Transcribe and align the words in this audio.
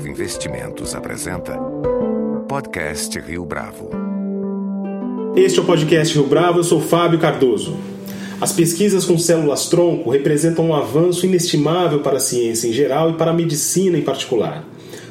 Bravo 0.00 0.08
Investimentos 0.08 0.94
apresenta 0.94 1.58
Podcast 2.48 3.18
Rio 3.20 3.44
Bravo. 3.44 3.90
Este 5.36 5.58
é 5.58 5.62
o 5.62 5.66
Podcast 5.66 6.14
Rio 6.14 6.26
Bravo, 6.26 6.60
eu 6.60 6.64
sou 6.64 6.80
Fábio 6.80 7.18
Cardoso. 7.18 7.76
As 8.40 8.50
pesquisas 8.50 9.04
com 9.04 9.18
células-tronco 9.18 10.08
representam 10.08 10.68
um 10.68 10.74
avanço 10.74 11.26
inestimável 11.26 12.00
para 12.00 12.16
a 12.16 12.20
ciência 12.20 12.66
em 12.66 12.72
geral 12.72 13.10
e 13.10 13.14
para 13.14 13.30
a 13.30 13.34
medicina 13.34 13.98
em 13.98 14.02
particular. 14.02 14.64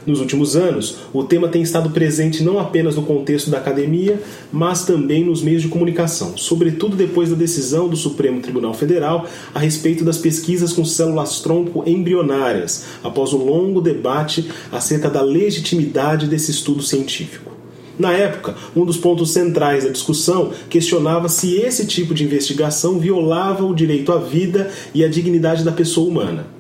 Nos 0.10 0.22
últimos 0.22 0.56
anos, 0.56 0.96
o 1.14 1.24
tema 1.24 1.48
tem 1.50 1.62
estado 1.62 1.92
presente 1.92 2.42
não 2.42 2.58
apenas 2.58 2.96
no 2.96 3.04
contexto 3.04 3.52
da 3.52 3.60
academia, 3.60 4.20
mas 4.52 4.84
também 4.84 5.24
nos 5.24 5.44
meios 5.44 5.62
de 5.62 5.68
comunicação, 5.68 6.36
sobretudo 6.36 6.96
depois 6.96 7.30
da 7.30 7.36
decisão 7.36 7.88
do 7.88 7.96
Supremo 7.96 8.42
Tribunal 8.42 8.74
Federal 8.74 9.28
a 9.54 9.60
respeito 9.60 10.04
das 10.04 10.18
pesquisas 10.18 10.74
com 10.74 10.84
células-tronco 10.84 11.84
embrionárias, 11.86 12.86
após 13.04 13.34
um 13.34 13.46
longo 13.46 13.82
debate 13.82 14.50
acerca 14.72 15.12
da 15.12 15.22
legitimidade 15.22 16.26
desse 16.26 16.50
estudo 16.50 16.82
científico. 16.82 17.52
Na 18.00 18.12
época, 18.12 18.56
um 18.76 18.86
dos 18.86 18.98
pontos 18.98 19.30
centrais 19.30 19.84
da 19.84 19.92
discussão 19.92 20.50
questionava 20.72 21.30
se 21.30 21.54
esse 21.58 21.86
tipo 21.86 22.16
de 22.16 22.24
investigação 22.24 22.98
violava 22.98 23.64
o 23.64 23.76
direito 23.76 24.12
à 24.12 24.18
vida 24.18 24.72
e 24.92 25.06
à 25.06 25.08
dignidade 25.08 25.64
da 25.64 25.72
pessoa 25.72 26.10
humana. 26.10 26.59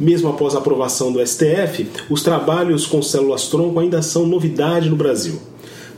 Mesmo 0.00 0.30
após 0.30 0.54
a 0.54 0.58
aprovação 0.58 1.12
do 1.12 1.24
STF, 1.24 1.86
os 2.08 2.22
trabalhos 2.22 2.86
com 2.86 3.02
células-tronco 3.02 3.78
ainda 3.78 4.00
são 4.00 4.26
novidade 4.26 4.88
no 4.88 4.96
Brasil. 4.96 5.38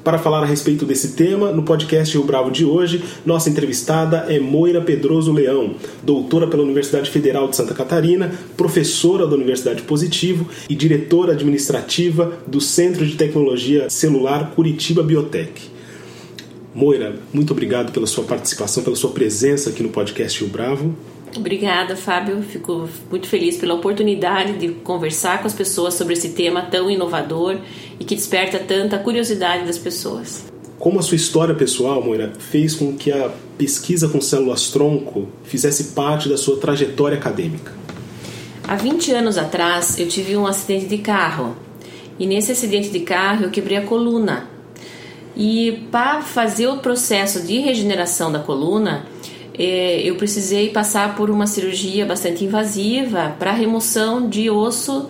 Para 0.02 0.18
falar 0.18 0.42
a 0.42 0.44
respeito 0.44 0.84
desse 0.84 1.12
tema, 1.12 1.52
no 1.52 1.62
podcast 1.62 2.12
Rio 2.12 2.26
Bravo 2.26 2.50
de 2.50 2.64
hoje, 2.64 3.04
nossa 3.24 3.48
entrevistada 3.48 4.26
é 4.28 4.40
Moira 4.40 4.80
Pedroso 4.80 5.30
Leão, 5.30 5.76
doutora 6.02 6.48
pela 6.48 6.64
Universidade 6.64 7.08
Federal 7.08 7.46
de 7.46 7.54
Santa 7.54 7.72
Catarina, 7.72 8.32
professora 8.56 9.28
da 9.28 9.36
Universidade 9.36 9.82
Positivo 9.82 10.48
e 10.68 10.74
diretora 10.74 11.34
administrativa 11.34 12.32
do 12.44 12.60
Centro 12.60 13.06
de 13.06 13.14
Tecnologia 13.14 13.88
Celular 13.88 14.50
Curitiba 14.56 15.04
Biotech. 15.04 15.70
Moira, 16.74 17.14
muito 17.32 17.52
obrigado 17.52 17.92
pela 17.92 18.06
sua 18.08 18.24
participação, 18.24 18.82
pela 18.82 18.96
sua 18.96 19.10
presença 19.10 19.70
aqui 19.70 19.84
no 19.84 19.90
podcast 19.90 20.40
Rio 20.40 20.50
Bravo. 20.50 20.92
Obrigada, 21.36 21.96
Fábio. 21.96 22.42
Fico 22.42 22.88
muito 23.10 23.26
feliz 23.26 23.56
pela 23.56 23.74
oportunidade 23.74 24.54
de 24.54 24.68
conversar 24.68 25.40
com 25.40 25.46
as 25.46 25.54
pessoas 25.54 25.94
sobre 25.94 26.14
esse 26.14 26.30
tema 26.30 26.62
tão 26.62 26.90
inovador 26.90 27.58
e 27.98 28.04
que 28.04 28.14
desperta 28.14 28.58
tanta 28.58 28.98
curiosidade 28.98 29.64
das 29.64 29.78
pessoas. 29.78 30.44
Como 30.78 30.98
a 30.98 31.02
sua 31.02 31.16
história 31.16 31.54
pessoal, 31.54 32.02
Moira, 32.02 32.32
fez 32.38 32.74
com 32.74 32.96
que 32.96 33.12
a 33.12 33.30
pesquisa 33.56 34.08
com 34.08 34.20
células-tronco 34.20 35.28
fizesse 35.44 35.92
parte 35.92 36.28
da 36.28 36.36
sua 36.36 36.56
trajetória 36.56 37.16
acadêmica? 37.16 37.72
Há 38.66 38.74
20 38.74 39.12
anos 39.12 39.38
atrás, 39.38 39.98
eu 39.98 40.08
tive 40.08 40.36
um 40.36 40.46
acidente 40.46 40.86
de 40.86 40.98
carro. 40.98 41.56
E 42.18 42.26
nesse 42.26 42.52
acidente 42.52 42.90
de 42.90 43.00
carro, 43.00 43.44
eu 43.44 43.50
quebrei 43.50 43.78
a 43.78 43.82
coluna. 43.82 44.48
E 45.36 45.86
para 45.90 46.20
fazer 46.20 46.66
o 46.66 46.78
processo 46.78 47.40
de 47.42 47.58
regeneração 47.58 48.30
da 48.30 48.38
coluna, 48.38 49.06
eu 49.64 50.16
precisei 50.16 50.70
passar 50.70 51.14
por 51.14 51.30
uma 51.30 51.46
cirurgia 51.46 52.04
bastante 52.04 52.44
invasiva 52.44 53.36
para 53.38 53.52
remoção 53.52 54.28
de 54.28 54.50
osso 54.50 55.08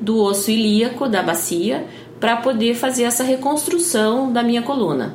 do 0.00 0.20
osso 0.20 0.50
ilíaco 0.50 1.08
da 1.08 1.22
bacia 1.22 1.86
para 2.20 2.36
poder 2.36 2.74
fazer 2.74 3.04
essa 3.04 3.22
reconstrução 3.22 4.32
da 4.32 4.42
minha 4.42 4.62
coluna. 4.62 5.14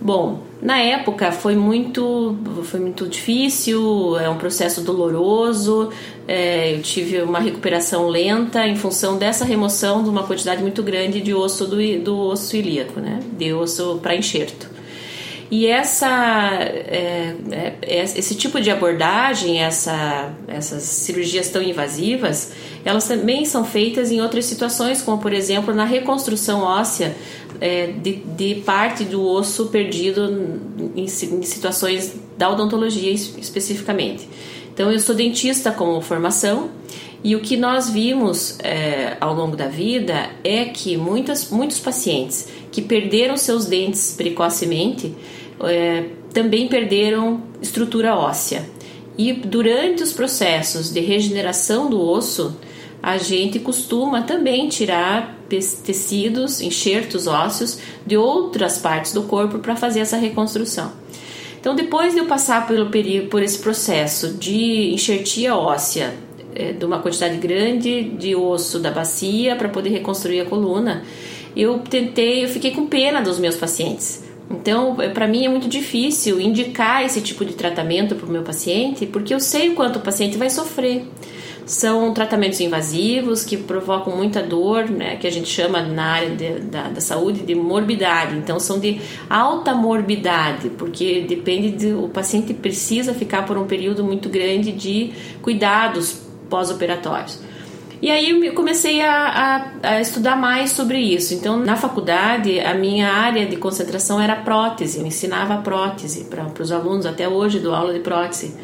Bom, 0.00 0.42
na 0.62 0.78
época 0.78 1.32
foi 1.32 1.56
muito, 1.56 2.36
foi 2.64 2.78
muito 2.78 3.06
difícil, 3.06 4.18
é 4.18 4.28
um 4.28 4.36
processo 4.36 4.80
doloroso, 4.80 5.90
é, 6.26 6.74
eu 6.74 6.82
tive 6.82 7.20
uma 7.22 7.40
recuperação 7.40 8.08
lenta 8.08 8.66
em 8.66 8.76
função 8.76 9.18
dessa 9.18 9.44
remoção 9.44 10.02
de 10.02 10.08
uma 10.08 10.22
quantidade 10.22 10.62
muito 10.62 10.82
grande 10.82 11.20
de 11.20 11.34
osso 11.34 11.66
do, 11.66 11.76
do 12.00 12.16
osso 12.16 12.56
ilíaco, 12.56 13.00
né? 13.00 13.20
De 13.36 13.52
osso 13.52 13.98
para 14.00 14.14
enxerto. 14.14 14.77
E 15.50 15.66
essa, 15.66 16.08
é, 16.60 17.34
é, 17.50 17.74
é, 17.80 18.02
esse 18.02 18.34
tipo 18.34 18.60
de 18.60 18.70
abordagem, 18.70 19.62
essa, 19.62 20.30
essas 20.46 20.82
cirurgias 20.82 21.48
tão 21.48 21.62
invasivas, 21.62 22.52
elas 22.84 23.08
também 23.08 23.46
são 23.46 23.64
feitas 23.64 24.12
em 24.12 24.20
outras 24.20 24.44
situações, 24.44 25.00
como 25.00 25.18
por 25.18 25.32
exemplo 25.32 25.74
na 25.74 25.84
reconstrução 25.84 26.60
óssea 26.60 27.16
é, 27.60 27.86
de, 27.86 28.16
de, 28.16 28.56
parte 28.56 29.04
do 29.04 29.26
osso 29.26 29.66
perdido 29.66 30.60
em, 30.94 31.04
em 31.04 31.42
situações 31.42 32.14
da 32.36 32.50
odontologia 32.50 33.10
especificamente. 33.10 34.28
Então, 34.72 34.92
eu 34.92 34.98
sou 35.00 35.14
dentista 35.14 35.72
como 35.72 36.00
formação 36.00 36.70
e 37.24 37.34
o 37.34 37.40
que 37.40 37.56
nós 37.56 37.90
vimos 37.90 38.58
é, 38.60 39.16
ao 39.20 39.34
longo 39.34 39.56
da 39.56 39.66
vida 39.66 40.30
é 40.44 40.66
que 40.66 40.96
muitas, 40.96 41.50
muitos 41.50 41.80
pacientes 41.80 42.46
que 42.70 42.80
perderam 42.80 43.36
seus 43.36 43.66
dentes 43.66 44.14
precocemente 44.16 45.12
é, 45.62 46.04
também 46.32 46.68
perderam 46.68 47.42
estrutura 47.60 48.14
óssea. 48.14 48.68
E 49.16 49.32
durante 49.32 50.02
os 50.02 50.12
processos 50.12 50.92
de 50.92 51.00
regeneração 51.00 51.90
do 51.90 52.00
osso, 52.00 52.56
a 53.02 53.18
gente 53.18 53.58
costuma 53.58 54.22
também 54.22 54.68
tirar 54.68 55.36
tecidos, 55.48 56.60
enxertos 56.60 57.26
ósseos 57.26 57.80
de 58.06 58.16
outras 58.16 58.78
partes 58.78 59.12
do 59.12 59.22
corpo 59.22 59.58
para 59.58 59.74
fazer 59.74 60.00
essa 60.00 60.16
reconstrução. 60.16 60.92
Então, 61.60 61.74
depois 61.74 62.12
de 62.12 62.20
eu 62.20 62.26
passar 62.26 62.66
pelo 62.68 62.88
por 63.28 63.42
esse 63.42 63.58
processo 63.58 64.34
de 64.34 64.92
enxertia 64.92 65.56
óssea 65.56 66.14
é, 66.54 66.72
de 66.72 66.84
uma 66.84 67.00
quantidade 67.00 67.36
grande 67.38 68.04
de 68.04 68.36
osso 68.36 68.78
da 68.78 68.90
bacia 68.90 69.56
para 69.56 69.68
poder 69.68 69.90
reconstruir 69.90 70.40
a 70.40 70.44
coluna, 70.44 71.02
eu 71.56 71.80
tentei, 71.80 72.44
eu 72.44 72.48
fiquei 72.48 72.70
com 72.70 72.86
pena 72.86 73.20
dos 73.20 73.38
meus 73.38 73.56
pacientes 73.56 74.27
então, 74.50 74.96
para 75.12 75.26
mim 75.26 75.44
é 75.44 75.48
muito 75.48 75.68
difícil 75.68 76.40
indicar 76.40 77.04
esse 77.04 77.20
tipo 77.20 77.44
de 77.44 77.52
tratamento 77.52 78.14
para 78.14 78.26
o 78.26 78.30
meu 78.30 78.42
paciente, 78.42 79.04
porque 79.04 79.34
eu 79.34 79.40
sei 79.40 79.70
o 79.70 79.74
quanto 79.74 79.96
o 79.96 80.00
paciente 80.00 80.38
vai 80.38 80.48
sofrer. 80.48 81.06
São 81.66 82.14
tratamentos 82.14 82.58
invasivos 82.60 83.44
que 83.44 83.58
provocam 83.58 84.16
muita 84.16 84.42
dor, 84.42 84.88
né, 84.88 85.16
que 85.16 85.26
a 85.26 85.30
gente 85.30 85.50
chama 85.50 85.82
na 85.82 86.12
área 86.12 86.30
de, 86.30 86.60
da, 86.60 86.88
da 86.88 87.00
saúde 87.00 87.40
de 87.40 87.54
morbidade. 87.54 88.36
Então, 88.36 88.58
são 88.58 88.80
de 88.80 88.98
alta 89.28 89.74
morbidade, 89.74 90.70
porque 90.70 91.26
depende 91.28 91.70
de, 91.72 91.92
o 91.92 92.08
paciente 92.08 92.54
precisa 92.54 93.12
ficar 93.12 93.44
por 93.44 93.58
um 93.58 93.66
período 93.66 94.02
muito 94.02 94.30
grande 94.30 94.72
de 94.72 95.12
cuidados 95.42 96.22
pós-operatórios. 96.48 97.38
E 98.00 98.10
aí 98.10 98.46
eu 98.46 98.54
comecei 98.54 99.00
a, 99.00 99.70
a, 99.82 99.88
a, 99.94 100.00
estudar 100.00 100.36
mais 100.36 100.70
sobre 100.70 100.98
isso. 100.98 101.34
Então, 101.34 101.56
na 101.56 101.76
faculdade, 101.76 102.60
a 102.60 102.74
minha 102.74 103.10
área 103.10 103.44
de 103.44 103.56
concentração 103.56 104.20
era 104.20 104.36
prótese, 104.36 105.00
eu 105.00 105.06
ensinava 105.06 105.58
prótese 105.58 106.24
para 106.24 106.62
os 106.62 106.70
alunos, 106.70 107.06
até 107.06 107.28
hoje 107.28 107.58
dou 107.58 107.74
aula 107.74 107.92
de 107.92 108.00
prótese. 108.00 108.54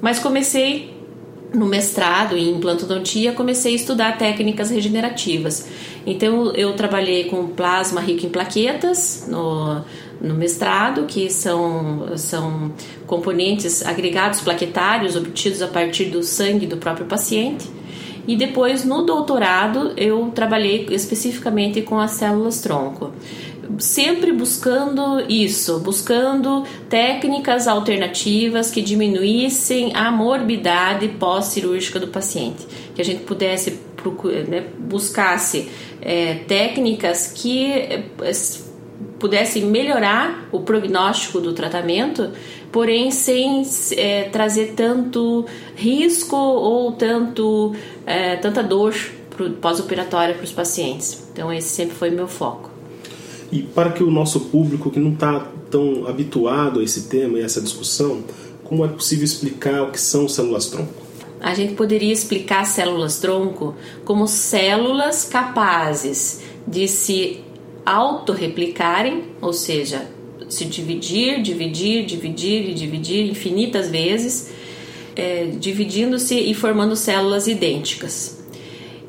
Mas 0.00 0.18
comecei 0.20 0.94
no 1.52 1.66
mestrado 1.66 2.36
em 2.36 2.50
implantodontia, 2.50 3.32
comecei 3.32 3.72
a 3.72 3.76
estudar 3.76 4.18
técnicas 4.18 4.70
regenerativas. 4.70 5.68
Então, 6.06 6.52
eu 6.54 6.74
trabalhei 6.74 7.24
com 7.24 7.48
plasma 7.48 8.00
rico 8.00 8.24
em 8.24 8.28
plaquetas 8.28 9.26
no, 9.28 9.82
no 10.20 10.34
mestrado, 10.34 11.06
que 11.06 11.28
são, 11.30 12.16
são 12.16 12.72
componentes 13.06 13.84
agregados 13.84 14.40
plaquetários 14.40 15.16
obtidos 15.16 15.60
a 15.62 15.66
partir 15.66 16.04
do 16.06 16.22
sangue 16.22 16.66
do 16.66 16.76
próprio 16.76 17.06
paciente. 17.06 17.75
E 18.26 18.36
depois 18.36 18.84
no 18.84 19.02
doutorado 19.02 19.92
eu 19.96 20.30
trabalhei 20.34 20.86
especificamente 20.90 21.82
com 21.82 21.98
as 21.98 22.12
células 22.12 22.60
tronco. 22.60 23.12
Sempre 23.78 24.32
buscando 24.32 25.24
isso, 25.28 25.80
buscando 25.80 26.64
técnicas 26.88 27.66
alternativas 27.66 28.70
que 28.70 28.80
diminuíssem 28.80 29.92
a 29.94 30.10
morbidade 30.10 31.08
pós-cirúrgica 31.08 31.98
do 31.98 32.08
paciente, 32.08 32.64
que 32.94 33.02
a 33.02 33.04
gente 33.04 33.22
pudesse 33.24 33.80
né, 34.48 34.66
buscasse 34.78 35.68
é, 36.00 36.34
técnicas 36.46 37.32
que 37.34 37.72
é, 37.72 38.04
pudessem 39.18 39.64
melhorar 39.66 40.48
o 40.52 40.60
prognóstico 40.60 41.40
do 41.40 41.52
tratamento, 41.52 42.30
porém 42.70 43.10
sem 43.10 43.62
é, 43.96 44.24
trazer 44.24 44.74
tanto 44.76 45.46
risco 45.74 46.36
ou 46.36 46.92
tanto 46.92 47.74
é, 48.04 48.36
tanta 48.36 48.62
dor 48.62 48.94
pós-operatória 49.60 50.34
para 50.34 50.44
os 50.44 50.52
pacientes. 50.52 51.26
Então 51.32 51.52
esse 51.52 51.68
sempre 51.68 51.94
foi 51.94 52.10
meu 52.10 52.28
foco. 52.28 52.70
E 53.50 53.62
para 53.62 53.90
que 53.90 54.02
o 54.02 54.10
nosso 54.10 54.40
público 54.40 54.90
que 54.90 54.98
não 54.98 55.12
está 55.12 55.46
tão 55.70 56.06
habituado 56.06 56.80
a 56.80 56.82
esse 56.82 57.08
tema 57.08 57.38
e 57.38 57.42
essa 57.42 57.60
discussão, 57.60 58.24
como 58.64 58.84
é 58.84 58.88
possível 58.88 59.24
explicar 59.24 59.82
o 59.82 59.90
que 59.90 60.00
são 60.00 60.28
células-tronco? 60.28 61.06
A 61.40 61.54
gente 61.54 61.74
poderia 61.74 62.12
explicar 62.12 62.64
células-tronco 62.64 63.74
como 64.04 64.26
células 64.26 65.24
capazes 65.24 66.40
de 66.66 66.88
se 66.88 67.44
autorreplicarem, 67.86 69.22
ou 69.40 69.52
seja, 69.52 70.10
se 70.48 70.64
dividir, 70.64 71.40
dividir, 71.40 72.04
dividir 72.04 72.70
e 72.70 72.74
dividir 72.74 73.30
infinitas 73.30 73.88
vezes, 73.88 74.50
é, 75.14 75.46
dividindo-se 75.58 76.38
e 76.38 76.52
formando 76.52 76.96
células 76.96 77.46
idênticas. 77.46 78.44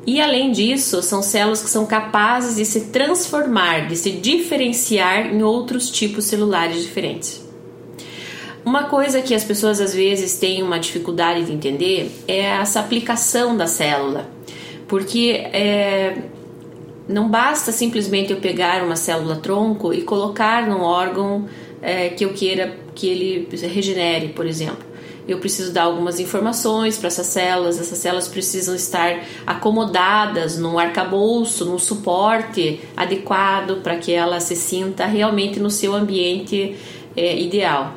E 0.06 0.22
além 0.22 0.52
disso, 0.52 1.02
são 1.02 1.20
células 1.20 1.60
que 1.60 1.68
são 1.68 1.84
capazes 1.84 2.56
de 2.56 2.64
se 2.64 2.86
transformar, 2.86 3.88
de 3.88 3.96
se 3.96 4.12
diferenciar 4.12 5.34
em 5.34 5.42
outros 5.42 5.90
tipos 5.90 6.24
celulares 6.24 6.82
diferentes. 6.82 7.46
Uma 8.64 8.84
coisa 8.84 9.20
que 9.20 9.34
as 9.34 9.44
pessoas 9.44 9.80
às 9.80 9.94
vezes 9.94 10.38
têm 10.38 10.62
uma 10.62 10.78
dificuldade 10.78 11.44
de 11.44 11.52
entender 11.52 12.10
é 12.26 12.40
essa 12.40 12.80
aplicação 12.80 13.56
da 13.56 13.66
célula, 13.66 14.30
porque 14.86 15.30
é, 15.52 16.22
não 17.08 17.28
basta 17.28 17.72
simplesmente 17.72 18.32
eu 18.32 18.36
pegar 18.36 18.84
uma 18.84 18.96
célula 18.96 19.36
tronco 19.36 19.94
e 19.94 20.02
colocar 20.02 20.68
num 20.68 20.82
órgão 20.82 21.46
é, 21.80 22.10
que 22.10 22.24
eu 22.24 22.32
queira 22.34 22.76
que 22.94 23.08
ele 23.08 23.48
regenere, 23.66 24.28
por 24.28 24.44
exemplo. 24.46 24.86
Eu 25.26 25.38
preciso 25.38 25.72
dar 25.72 25.82
algumas 25.82 26.18
informações 26.18 26.96
para 26.96 27.08
essas 27.08 27.26
células, 27.26 27.78
essas 27.78 27.98
células 27.98 28.28
precisam 28.28 28.74
estar 28.74 29.24
acomodadas 29.46 30.58
num 30.58 30.78
arcabouço, 30.78 31.66
num 31.66 31.78
suporte 31.78 32.80
adequado 32.96 33.82
para 33.82 33.96
que 33.96 34.12
ela 34.12 34.40
se 34.40 34.56
sinta 34.56 35.04
realmente 35.06 35.60
no 35.60 35.70
seu 35.70 35.94
ambiente 35.94 36.76
é, 37.14 37.38
ideal. 37.38 37.94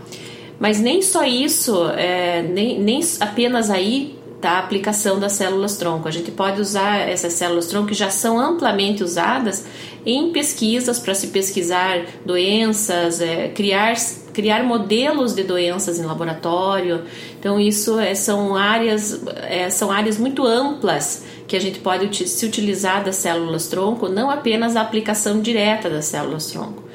Mas 0.60 0.80
nem 0.80 1.02
só 1.02 1.24
isso, 1.24 1.90
é, 1.92 2.44
nem, 2.44 2.80
nem 2.80 3.02
apenas 3.20 3.70
aí 3.70 4.21
está 4.42 4.54
a 4.54 4.60
aplicação 4.60 5.20
das 5.20 5.34
células 5.34 5.78
tronco. 5.78 6.08
A 6.08 6.12
gente 6.12 6.32
pode 6.32 6.60
usar 6.60 7.08
essas 7.08 7.34
células 7.34 7.68
tronco 7.68 7.90
que 7.90 7.94
já 7.94 8.10
são 8.10 8.40
amplamente 8.40 9.04
usadas 9.04 9.66
em 10.04 10.32
pesquisas 10.32 10.98
para 10.98 11.14
se 11.14 11.28
pesquisar 11.28 12.06
doenças, 12.26 13.22
é, 13.22 13.50
criar, 13.50 13.94
criar 14.34 14.64
modelos 14.64 15.36
de 15.36 15.44
doenças 15.44 16.00
em 16.00 16.04
laboratório. 16.04 17.04
Então 17.40 17.60
isso 17.60 18.00
é, 18.00 18.16
são 18.16 18.56
áreas 18.56 19.22
é, 19.44 19.70
são 19.70 19.92
áreas 19.92 20.18
muito 20.18 20.44
amplas 20.44 21.24
que 21.48 21.56
a 21.56 21.62
gente 21.62 21.80
pode 21.80 22.28
se 22.28 22.46
utilizar 22.46 23.04
das 23.04 23.18
células 23.18 23.68
tronco, 23.68 24.10
não 24.10 24.32
apenas 24.32 24.76
a 24.76 24.82
aplicação 24.82 25.40
direta 25.40 25.88
das 25.90 26.06
células 26.06 26.48
tronco. 26.48 26.91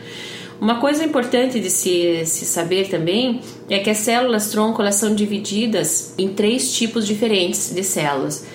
Uma 0.61 0.81
coisa 0.81 1.05
importante 1.05 1.61
de 1.61 1.69
se, 1.69 2.25
se 2.25 2.47
saber 2.47 2.89
também 2.89 3.41
é 3.69 3.79
que 3.79 3.91
as 3.91 3.99
células 3.99 4.51
tronco 4.51 4.81
elas 4.81 4.95
são 4.95 5.15
divididas 5.15 6.15
em 6.17 6.29
três 6.29 6.75
tipos 6.75 7.07
diferentes 7.07 7.75
de 7.75 7.83
células. 7.83 8.47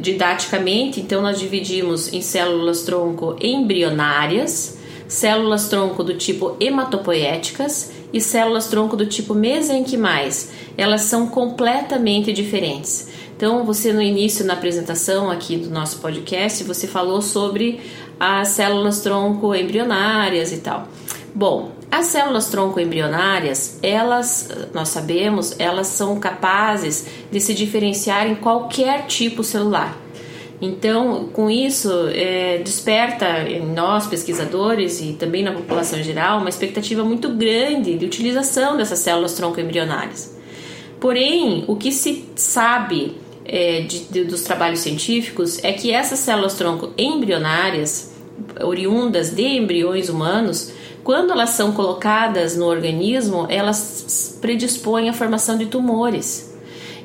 Didaticamente, 0.00 1.00
então, 1.00 1.20
nós 1.20 1.38
dividimos 1.38 2.12
em 2.12 2.22
células 2.22 2.82
tronco 2.82 3.36
embrionárias, 3.40 4.78
células 5.06 5.68
tronco 5.68 6.02
do 6.02 6.14
tipo 6.14 6.56
hematopoéticas 6.58 7.92
e 8.12 8.20
células 8.20 8.66
tronco 8.68 8.96
do 8.96 9.06
tipo 9.06 9.34
mesenquimais. 9.34 10.50
Elas 10.76 11.02
são 11.02 11.26
completamente 11.26 12.32
diferentes. 12.32 13.08
Então, 13.36 13.64
você 13.64 13.92
no 13.92 14.00
início 14.00 14.44
na 14.44 14.54
apresentação 14.54 15.30
aqui 15.30 15.56
do 15.56 15.68
nosso 15.68 15.98
podcast, 15.98 16.62
você 16.64 16.86
falou 16.86 17.20
sobre 17.20 17.80
as 18.20 18.48
células 18.48 19.00
tronco 19.00 19.54
embrionárias 19.54 20.52
e 20.52 20.58
tal. 20.58 20.86
Bom, 21.34 21.72
as 21.90 22.06
células 22.06 22.48
tronco 22.48 22.78
embrionárias, 22.78 23.78
elas, 23.82 24.50
nós 24.74 24.88
sabemos, 24.88 25.58
elas 25.58 25.86
são 25.86 26.20
capazes 26.20 27.06
de 27.30 27.40
se 27.40 27.54
diferenciar 27.54 28.26
em 28.26 28.34
qualquer 28.34 29.06
tipo 29.06 29.42
celular. 29.42 29.96
Então, 30.60 31.28
com 31.32 31.50
isso, 31.50 31.90
é, 32.14 32.58
desperta 32.58 33.48
em 33.48 33.66
nós, 33.66 34.06
pesquisadores, 34.06 35.00
e 35.00 35.14
também 35.14 35.42
na 35.42 35.52
população 35.52 35.98
em 35.98 36.04
geral, 36.04 36.38
uma 36.38 36.48
expectativa 36.48 37.02
muito 37.02 37.30
grande 37.30 37.96
de 37.96 38.04
utilização 38.04 38.76
dessas 38.76 39.00
células 39.00 39.32
tronco 39.34 39.58
embrionárias. 39.58 40.36
Porém, 41.00 41.64
o 41.66 41.74
que 41.74 41.90
se 41.90 42.26
sabe 42.36 43.16
é, 43.44 43.80
de, 43.80 44.04
de, 44.04 44.24
dos 44.24 44.42
trabalhos 44.42 44.80
científicos 44.80 45.62
é 45.64 45.72
que 45.72 45.90
essas 45.90 46.20
células 46.20 46.54
tronco 46.54 46.92
embrionárias, 46.96 48.12
oriundas 48.60 49.30
de 49.30 49.42
embriões 49.42 50.08
humanos, 50.08 50.72
quando 51.04 51.32
elas 51.32 51.50
são 51.50 51.72
colocadas 51.72 52.56
no 52.56 52.66
organismo, 52.66 53.46
elas 53.48 54.38
predispõem 54.40 55.08
à 55.08 55.12
formação 55.12 55.58
de 55.58 55.66
tumores. 55.66 56.52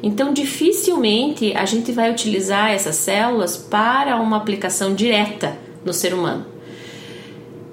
Então, 0.04 0.32
dificilmente 0.32 1.54
a 1.56 1.66
gente 1.66 1.92
vai 1.92 2.12
utilizar 2.12 2.72
essas 2.72 2.96
células 2.96 3.58
para 3.58 4.16
uma 4.18 4.38
aplicação 4.38 4.94
direta 4.94 5.58
no 5.84 5.92
ser 5.94 6.14
humano. 6.14 6.46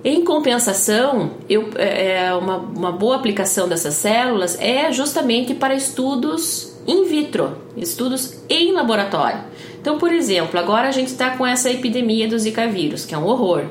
Em 0.03 0.23
compensação, 0.23 1.31
eu, 1.49 1.71
é, 1.77 2.27
é 2.27 2.35
uma, 2.35 2.59
uma 2.59 2.93
boa 2.93 3.17
aplicação 3.17 3.69
dessas 3.69 3.95
células 3.95 4.59
é 4.61 4.93
justamente 4.93 5.55
para 5.55 5.75
estudos 5.75 6.75
in 6.87 7.05
vitro, 7.05 7.57
estudos 7.77 8.35
em 8.49 8.73
laboratório. 8.73 9.41
Então, 9.81 9.99
por 9.99 10.13
exemplo, 10.13 10.59
agora 10.59 10.89
a 10.89 10.91
gente 10.91 11.09
está 11.09 11.31
com 11.37 11.47
essa 11.47 11.71
epidemia 11.71 12.29
do 12.29 12.39
Zika 12.39 12.67
vírus, 12.67 13.05
que 13.05 13.15
é 13.15 13.19
um 13.19 13.27
horror. 13.27 13.65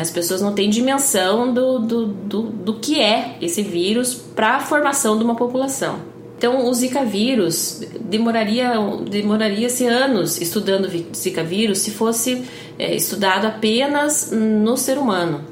As 0.00 0.10
pessoas 0.10 0.40
não 0.40 0.54
têm 0.54 0.68
dimensão 0.68 1.52
do, 1.52 1.78
do, 1.78 2.06
do, 2.06 2.42
do 2.42 2.74
que 2.74 3.00
é 3.00 3.36
esse 3.40 3.62
vírus 3.62 4.14
para 4.14 4.56
a 4.56 4.60
formação 4.60 5.16
de 5.16 5.24
uma 5.24 5.34
população. 5.34 6.12
Então, 6.36 6.66
o 6.66 6.74
Zika 6.74 7.04
vírus 7.04 7.82
demoraria 8.00 8.72
demoraria-se 9.08 9.86
anos 9.86 10.40
estudando 10.40 10.90
Zika 11.14 11.44
vírus 11.44 11.78
se 11.78 11.92
fosse 11.92 12.42
é, 12.76 12.96
estudado 12.96 13.46
apenas 13.46 14.32
no 14.32 14.76
ser 14.76 14.98
humano, 14.98 15.44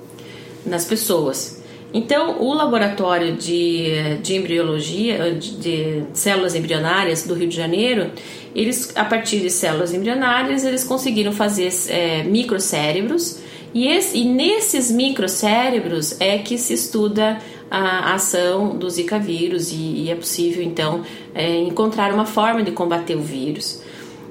nas 0.67 0.84
pessoas. 0.84 1.62
Então, 1.94 2.40
o 2.40 2.52
laboratório 2.52 3.37
de, 3.37 4.17
de 4.22 4.34
embriologia, 4.34 5.32
de, 5.32 5.56
de, 5.56 6.02
células 6.12 6.55
embrionárias 6.55 7.25
do 7.25 7.34
Rio 7.34 7.49
de 7.49 7.56
Janeiro, 7.56 8.11
eles, 8.55 8.93
a 8.96 9.05
partir 9.05 9.38
de 9.38 9.50
células 9.50 9.94
embrionárias, 9.94 10.64
eles 10.64 10.84
conseguiram 10.84 11.32
fazer 11.32 11.72
é, 11.88 12.22
microcérebros 12.25 13.40
e, 13.72 13.87
esse, 13.87 14.19
e 14.19 14.25
nesses 14.25 14.90
microcérebros 14.90 16.20
é 16.20 16.38
que 16.38 16.58
se 16.58 16.75
estuda 16.75 17.38
a 17.70 18.14
ação 18.14 18.76
do 18.76 18.90
Zika 18.90 19.19
vírus 19.19 19.70
e, 19.70 19.76
e 19.76 20.11
é 20.11 20.14
possível 20.14 20.62
então 20.62 21.02
é, 21.34 21.61
encontrar 21.61 22.12
uma 22.12 22.26
forma 22.26 22.62
de 22.62 22.72
combater 22.72 23.14
o 23.17 23.22
vírus. 23.22 23.81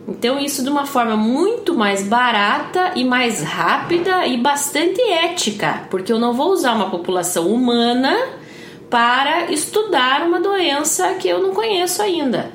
Então, 0.08 0.40
isso 0.40 0.64
de 0.64 0.70
uma 0.70 0.88
forma 0.88 1.16
muito 1.16 1.76
mais 1.76 2.04
barata 2.04 2.94
e 2.96 3.04
mais 3.04 3.44
rápida 3.44 4.26
e 4.26 4.38
bastante 4.38 5.00
ética, 5.02 5.88
porque 5.92 6.12
eu 6.12 6.20
não 6.20 6.34
vou 6.34 6.52
usar 6.52 6.74
uma 6.74 6.90
população 6.90 7.48
humana 7.48 8.18
para 8.90 9.52
estudar 9.52 10.24
uma 10.24 10.40
doença 10.40 11.14
que 11.14 11.30
eu 11.30 11.40
não 11.42 11.54
conheço 11.54 12.02
ainda. 12.02 12.52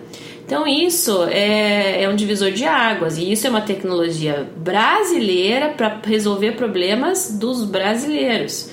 Então, 0.46 0.66
isso 0.66 1.24
é, 1.24 2.02
é 2.02 2.08
um 2.08 2.14
divisor 2.14 2.50
de 2.50 2.64
águas 2.64 3.16
e 3.16 3.32
isso 3.32 3.46
é 3.46 3.50
uma 3.50 3.62
tecnologia 3.62 4.46
brasileira 4.56 5.70
para 5.70 6.00
resolver 6.04 6.52
problemas 6.52 7.38
dos 7.38 7.64
brasileiros. 7.64 8.68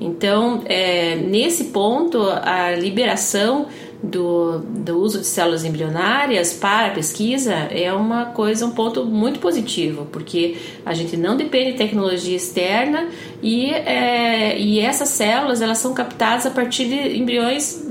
Então, 0.00 0.62
é, 0.66 1.16
nesse 1.16 1.64
ponto, 1.64 2.22
a 2.22 2.70
liberação 2.76 3.66
do, 4.00 4.60
do 4.60 4.96
uso 4.96 5.18
de 5.18 5.26
células 5.26 5.64
embrionárias 5.64 6.52
para 6.52 6.86
a 6.86 6.90
pesquisa 6.90 7.52
é 7.52 7.92
uma 7.92 8.26
coisa, 8.26 8.64
um 8.64 8.70
ponto 8.70 9.04
muito 9.04 9.40
positivo, 9.40 10.06
porque 10.12 10.56
a 10.86 10.94
gente 10.94 11.16
não 11.16 11.36
depende 11.36 11.72
de 11.72 11.78
tecnologia 11.78 12.36
externa 12.36 13.08
e, 13.42 13.72
é, 13.72 14.56
e 14.56 14.78
essas 14.78 15.08
células 15.08 15.60
elas 15.60 15.78
são 15.78 15.92
captadas 15.92 16.46
a 16.46 16.50
partir 16.50 16.84
de 16.84 17.18
embriões 17.18 17.84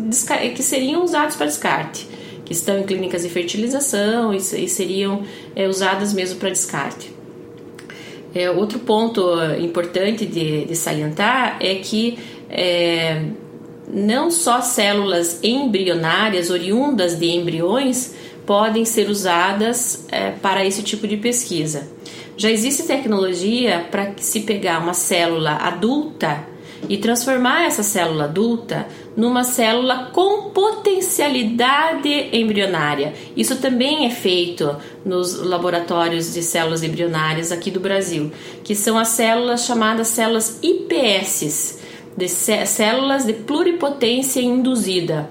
que 0.55 0.63
seriam 0.63 1.03
usados 1.03 1.35
para 1.35 1.47
descarte 1.47 2.16
que 2.47 2.53
estão 2.53 2.79
em 2.79 2.83
clínicas 2.83 3.23
de 3.23 3.29
fertilização 3.29 4.33
e, 4.33 4.37
e 4.37 4.69
seriam 4.69 5.23
é, 5.53 5.67
usadas 5.67 6.13
mesmo 6.13 6.39
para 6.39 6.49
descarte. 6.49 7.11
É, 8.33 8.49
outro 8.49 8.79
ponto 8.79 9.21
importante 9.59 10.25
de, 10.25 10.63
de 10.63 10.75
salientar 10.75 11.57
é 11.59 11.75
que 11.75 12.17
é, 12.49 13.21
não 13.91 14.31
só 14.31 14.61
células 14.61 15.43
embrionárias 15.43 16.49
oriundas 16.49 17.19
de 17.19 17.25
embriões 17.25 18.15
podem 18.45 18.85
ser 18.85 19.09
usadas 19.09 20.05
é, 20.09 20.31
para 20.31 20.65
esse 20.65 20.81
tipo 20.81 21.05
de 21.05 21.17
pesquisa. 21.17 21.89
Já 22.37 22.49
existe 22.49 22.83
tecnologia 22.83 23.85
para 23.91 24.13
se 24.17 24.41
pegar 24.41 24.79
uma 24.79 24.93
célula 24.93 25.51
adulta 25.51 26.47
e 26.89 26.97
transformar 26.97 27.65
essa 27.65 27.83
célula 27.83 28.25
adulta 28.25 28.87
numa 29.15 29.43
célula 29.43 30.09
com 30.13 30.51
potencialidade 30.51 32.29
embrionária. 32.31 33.13
Isso 33.35 33.57
também 33.57 34.05
é 34.05 34.09
feito 34.09 34.75
nos 35.03 35.41
laboratórios 35.41 36.33
de 36.33 36.43
células 36.43 36.83
embrionárias 36.83 37.51
aqui 37.51 37.71
do 37.71 37.79
Brasil, 37.79 38.31
que 38.63 38.75
são 38.75 38.97
as 38.97 39.09
células 39.09 39.65
chamadas 39.65 40.07
células 40.07 40.59
IPS, 40.61 41.79
de 42.15 42.27
células 42.27 43.25
de 43.25 43.33
pluripotência 43.33 44.39
induzida. 44.39 45.29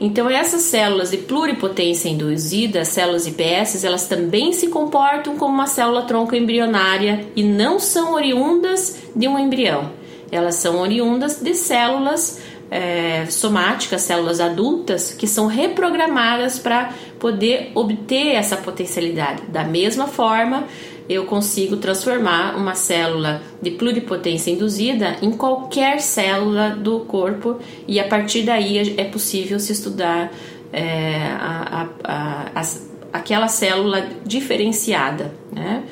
Então 0.00 0.30
essas 0.30 0.62
células 0.62 1.10
de 1.10 1.16
pluripotência 1.16 2.08
induzida, 2.08 2.84
células 2.84 3.26
IPS, 3.26 3.84
elas 3.84 4.06
também 4.06 4.52
se 4.52 4.68
comportam 4.68 5.36
como 5.36 5.52
uma 5.52 5.66
célula 5.66 6.02
tronco 6.02 6.36
embrionária 6.36 7.26
e 7.34 7.42
não 7.42 7.80
são 7.80 8.14
oriundas 8.14 8.96
de 9.14 9.26
um 9.26 9.36
embrião. 9.36 9.90
Elas 10.30 10.56
são 10.56 10.78
oriundas 10.80 11.40
de 11.40 11.54
células 11.54 12.40
é, 12.70 13.26
somáticas, 13.26 14.02
células 14.02 14.40
adultas, 14.40 15.12
que 15.12 15.26
são 15.26 15.46
reprogramadas 15.46 16.58
para 16.58 16.92
poder 17.18 17.72
obter 17.74 18.34
essa 18.34 18.56
potencialidade. 18.56 19.42
Da 19.48 19.64
mesma 19.64 20.06
forma 20.06 20.64
eu 21.08 21.24
consigo 21.24 21.78
transformar 21.78 22.54
uma 22.56 22.74
célula 22.74 23.40
de 23.62 23.70
pluripotência 23.70 24.50
induzida 24.50 25.16
em 25.22 25.30
qualquer 25.30 26.00
célula 26.00 26.70
do 26.70 27.00
corpo 27.00 27.58
e 27.86 27.98
a 27.98 28.06
partir 28.06 28.42
daí 28.42 28.94
é 28.98 29.04
possível 29.04 29.58
se 29.58 29.72
estudar 29.72 30.30
é, 30.70 31.16
a, 31.40 31.88
a, 32.04 32.60
a, 32.60 32.62
aquela 33.10 33.48
célula 33.48 34.06
diferenciada. 34.26 35.32
Né? 35.50 35.82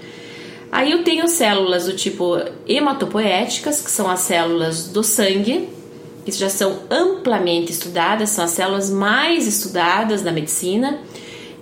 Aí 0.70 0.92
eu 0.92 1.04
tenho 1.04 1.28
células 1.28 1.86
do 1.86 1.94
tipo 1.94 2.38
hematopoéticas, 2.66 3.80
que 3.80 3.90
são 3.90 4.10
as 4.10 4.20
células 4.20 4.88
do 4.88 5.02
sangue, 5.02 5.68
que 6.24 6.32
já 6.32 6.48
são 6.48 6.80
amplamente 6.90 7.70
estudadas, 7.70 8.30
são 8.30 8.44
as 8.44 8.50
células 8.50 8.90
mais 8.90 9.46
estudadas 9.46 10.22
da 10.22 10.32
medicina. 10.32 10.98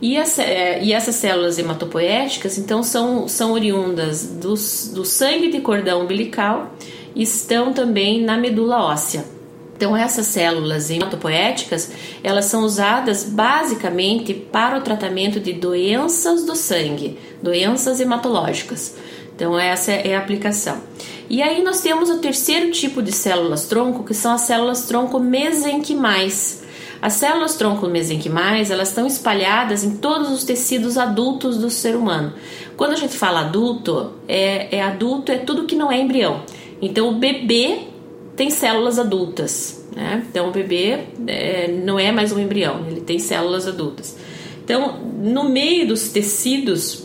E, 0.00 0.16
as, 0.16 0.38
é, 0.38 0.82
e 0.82 0.92
essas 0.92 1.14
células 1.14 1.58
hematopoéticas, 1.58 2.58
então, 2.58 2.82
são, 2.82 3.28
são 3.28 3.52
oriundas 3.52 4.24
do, 4.26 4.54
do 4.92 5.04
sangue 5.04 5.50
de 5.50 5.60
cordão 5.60 6.02
umbilical 6.02 6.74
e 7.14 7.22
estão 7.22 7.72
também 7.72 8.22
na 8.22 8.36
medula 8.36 8.82
óssea. 8.82 9.33
Então 9.76 9.96
essas 9.96 10.26
células 10.26 10.88
hematopoéticas, 10.88 11.90
elas 12.22 12.44
são 12.46 12.64
usadas 12.64 13.24
basicamente 13.24 14.32
para 14.32 14.78
o 14.78 14.82
tratamento 14.82 15.40
de 15.40 15.52
doenças 15.52 16.44
do 16.44 16.54
sangue, 16.54 17.18
doenças 17.42 18.00
hematológicas. 18.00 18.94
Então 19.34 19.58
essa 19.58 19.90
é 19.90 20.14
a 20.14 20.20
aplicação. 20.20 20.80
E 21.28 21.42
aí 21.42 21.62
nós 21.62 21.80
temos 21.80 22.08
o 22.08 22.18
terceiro 22.18 22.70
tipo 22.70 23.02
de 23.02 23.10
células 23.10 23.66
tronco, 23.66 24.04
que 24.04 24.14
são 24.14 24.32
as 24.32 24.42
células 24.42 24.86
tronco 24.86 25.18
mesenquimais. 25.18 26.62
As 27.02 27.14
células 27.14 27.56
tronco 27.56 27.86
mesenquimais, 27.88 28.70
elas 28.70 28.88
estão 28.88 29.06
espalhadas 29.06 29.84
em 29.84 29.96
todos 29.96 30.30
os 30.30 30.44
tecidos 30.44 30.96
adultos 30.96 31.58
do 31.58 31.68
ser 31.68 31.96
humano. 31.96 32.32
Quando 32.76 32.92
a 32.92 32.96
gente 32.96 33.16
fala 33.16 33.40
adulto, 33.40 34.12
é, 34.28 34.76
é 34.76 34.82
adulto 34.82 35.32
é 35.32 35.38
tudo 35.38 35.64
que 35.66 35.74
não 35.74 35.90
é 35.90 36.00
embrião. 36.00 36.42
Então 36.80 37.08
o 37.08 37.14
bebê 37.14 37.93
tem 38.36 38.50
células 38.50 38.98
adultas. 38.98 39.84
Né? 39.94 40.24
Então, 40.28 40.48
o 40.48 40.52
bebê 40.52 41.00
é, 41.26 41.68
não 41.68 41.98
é 41.98 42.10
mais 42.10 42.32
um 42.32 42.38
embrião, 42.38 42.86
ele 42.86 43.00
tem 43.00 43.18
células 43.18 43.66
adultas. 43.66 44.16
Então, 44.64 44.98
no 45.22 45.48
meio 45.48 45.86
dos 45.86 46.08
tecidos, 46.08 47.04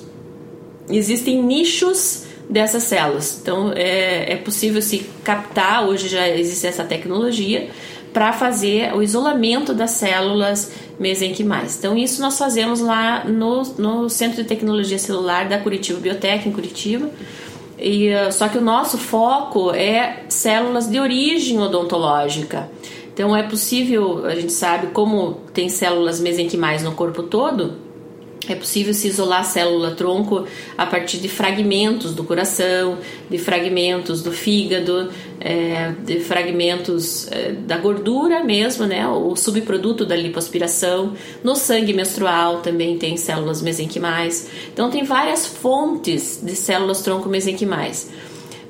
existem 0.89 1.43
nichos 1.43 2.25
dessas 2.49 2.83
células. 2.83 3.39
Então, 3.41 3.71
é, 3.73 4.33
é 4.33 4.35
possível 4.37 4.81
se 4.81 5.05
captar, 5.23 5.87
hoje 5.87 6.07
já 6.07 6.27
existe 6.27 6.65
essa 6.65 6.83
tecnologia, 6.83 7.69
para 8.13 8.33
fazer 8.33 8.93
o 8.95 9.03
isolamento 9.03 9.71
das 9.73 9.91
células 9.91 10.71
mesenquimais. 10.99 11.77
Então, 11.77 11.95
isso 11.95 12.21
nós 12.21 12.37
fazemos 12.37 12.79
lá 12.79 13.23
no, 13.25 13.61
no 13.77 14.09
Centro 14.09 14.41
de 14.41 14.47
Tecnologia 14.47 14.97
Celular 14.97 15.47
da 15.47 15.59
Curitiba 15.59 15.99
Biotech, 15.99 16.49
em 16.49 16.51
Curitiba. 16.51 17.09
E, 17.81 18.13
uh, 18.13 18.31
só 18.31 18.47
que 18.49 18.57
o 18.57 18.61
nosso 18.61 18.97
foco 18.97 19.71
é 19.71 20.23
células 20.29 20.87
de 20.89 20.99
origem 20.99 21.59
odontológica. 21.59 22.69
Então 23.13 23.35
é 23.35 23.43
possível, 23.43 24.25
a 24.25 24.35
gente 24.35 24.53
sabe 24.53 24.87
como 24.87 25.41
tem 25.53 25.67
células 25.67 26.19
mesenquimais 26.19 26.83
no 26.83 26.93
corpo 26.93 27.23
todo, 27.23 27.73
é 28.51 28.55
possível 28.55 28.93
se 28.93 29.07
isolar 29.07 29.41
a 29.41 29.43
célula 29.43 29.91
tronco 29.91 30.45
a 30.77 30.85
partir 30.85 31.17
de 31.17 31.29
fragmentos 31.29 32.13
do 32.13 32.23
coração, 32.23 32.97
de 33.29 33.37
fragmentos 33.37 34.21
do 34.23 34.31
fígado, 34.31 35.09
é, 35.39 35.93
de 36.03 36.19
fragmentos 36.19 37.31
é, 37.31 37.51
da 37.51 37.77
gordura 37.77 38.43
mesmo, 38.43 38.85
né, 38.85 39.07
o 39.07 39.35
subproduto 39.35 40.05
da 40.05 40.15
lipoaspiração. 40.15 41.13
No 41.43 41.55
sangue 41.55 41.93
menstrual 41.93 42.61
também 42.61 42.97
tem 42.97 43.17
células 43.17 43.61
mesenquimais. 43.61 44.49
Então 44.73 44.89
tem 44.89 45.03
várias 45.03 45.45
fontes 45.45 46.39
de 46.41 46.55
células 46.55 47.01
tronco 47.01 47.29
mesenquimais. 47.29 48.09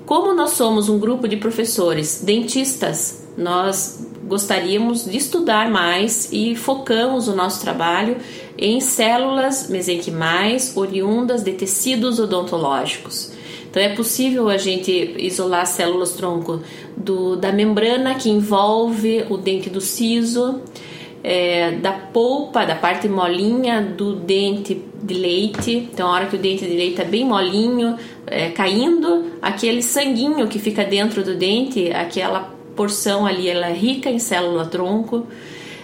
Como 0.05 0.33
nós 0.33 0.51
somos 0.51 0.89
um 0.89 0.97
grupo 0.97 1.27
de 1.27 1.37
professores 1.37 2.21
dentistas, 2.23 3.27
nós 3.37 4.07
gostaríamos 4.29 5.05
de 5.05 5.17
estudar 5.17 5.69
mais 5.69 6.29
e 6.31 6.55
focamos 6.55 7.27
o 7.27 7.35
nosso 7.35 7.61
trabalho 7.61 8.17
em 8.61 8.79
células 8.81 9.69
mesenquimais 9.69 10.75
oriundas 10.75 11.43
de 11.43 11.53
tecidos 11.53 12.19
odontológicos. 12.19 13.31
Então 13.69 13.81
é 13.81 13.89
possível 13.89 14.49
a 14.49 14.57
gente 14.57 14.91
isolar 15.17 15.65
células 15.65 16.13
tronco 16.13 16.61
do, 16.97 17.35
da 17.35 17.51
membrana 17.51 18.15
que 18.15 18.29
envolve 18.29 19.25
o 19.29 19.37
dente 19.37 19.69
do 19.69 19.79
siso, 19.79 20.61
é, 21.23 21.71
da 21.73 21.91
polpa, 21.91 22.65
da 22.65 22.75
parte 22.75 23.07
molinha 23.07 23.81
do 23.81 24.15
dente 24.15 24.81
de 25.01 25.13
leite. 25.13 25.89
Então, 25.91 26.07
a 26.07 26.13
hora 26.13 26.25
que 26.25 26.35
o 26.35 26.39
dente 26.39 26.65
de 26.65 26.75
leite 26.75 26.91
está 26.91 27.03
bem 27.03 27.25
molinho, 27.25 27.95
é, 28.25 28.49
caindo, 28.49 29.33
aquele 29.41 29.81
sanguinho 29.81 30.47
que 30.47 30.59
fica 30.59 30.83
dentro 30.83 31.23
do 31.23 31.35
dente, 31.35 31.91
aquela 31.91 32.53
porção 32.75 33.25
ali 33.25 33.47
ela 33.47 33.67
é 33.67 33.73
rica 33.73 34.09
em 34.09 34.19
célula 34.19 34.65
tronco. 34.65 35.27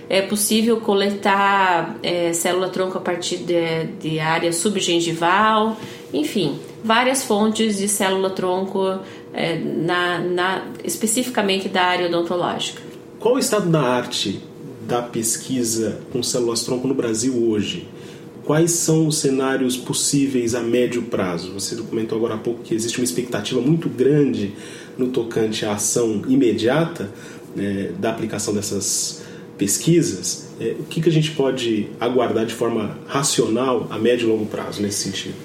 É 0.10 0.22
possível 0.22 0.80
coletar 0.80 1.98
é, 2.04 2.32
célula 2.34 2.70
tronco 2.70 2.98
a 2.98 3.02
partir 3.02 3.38
de, 3.38 3.86
de 4.00 4.20
área 4.20 4.54
subgengival, 4.54 5.78
enfim, 6.14 6.60
várias 6.84 7.24
fontes 7.24 7.78
de 7.78 7.88
célula 7.88 8.30
tronco 8.30 9.00
é, 9.34 9.58
na, 9.58 10.20
na, 10.20 10.68
especificamente 10.84 11.68
da 11.68 11.84
área 11.84 12.08
odontológica. 12.08 12.82
Qual 13.20 13.36
o 13.36 13.40
estado 13.40 13.70
da 13.70 13.82
arte 13.82 14.40
da 14.88 15.02
pesquisa 15.02 16.00
com 16.12 16.22
células 16.22 16.64
tronco 16.64 16.88
no 16.88 16.94
Brasil 16.94 17.36
hoje? 17.50 17.88
Quais 18.46 18.72
são 18.72 19.08
os 19.08 19.18
cenários 19.18 19.76
possíveis 19.76 20.54
a 20.54 20.62
médio 20.62 21.02
prazo? 21.02 21.52
Você 21.54 21.76
comentou 21.78 22.16
agora 22.16 22.36
há 22.36 22.38
pouco 22.38 22.62
que 22.62 22.76
existe 22.76 23.00
uma 23.00 23.04
expectativa 23.04 23.60
muito 23.60 23.90
grande 23.90 24.54
no 24.96 25.08
tocante 25.08 25.66
à 25.66 25.74
ação 25.74 26.22
imediata 26.28 27.12
né, 27.56 27.92
da 27.98 28.12
aplicação 28.12 28.54
dessas 28.54 29.24
pesquisas, 29.58 30.48
é, 30.60 30.76
o 30.80 30.84
que, 30.84 31.02
que 31.02 31.10
a 31.10 31.12
gente 31.12 31.32
pode 31.32 31.90
aguardar 32.00 32.46
de 32.46 32.54
forma 32.54 32.98
racional 33.08 33.88
a 33.90 33.98
médio 33.98 34.28
e 34.28 34.32
longo 34.32 34.46
prazo 34.46 34.82
nesse 34.82 35.04
sentido? 35.04 35.36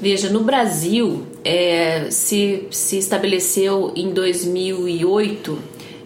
Veja, 0.00 0.30
no 0.30 0.40
Brasil 0.40 1.24
é, 1.44 2.08
se, 2.10 2.68
se 2.70 2.98
estabeleceu 2.98 3.92
em 3.96 4.12
2008 4.12 5.58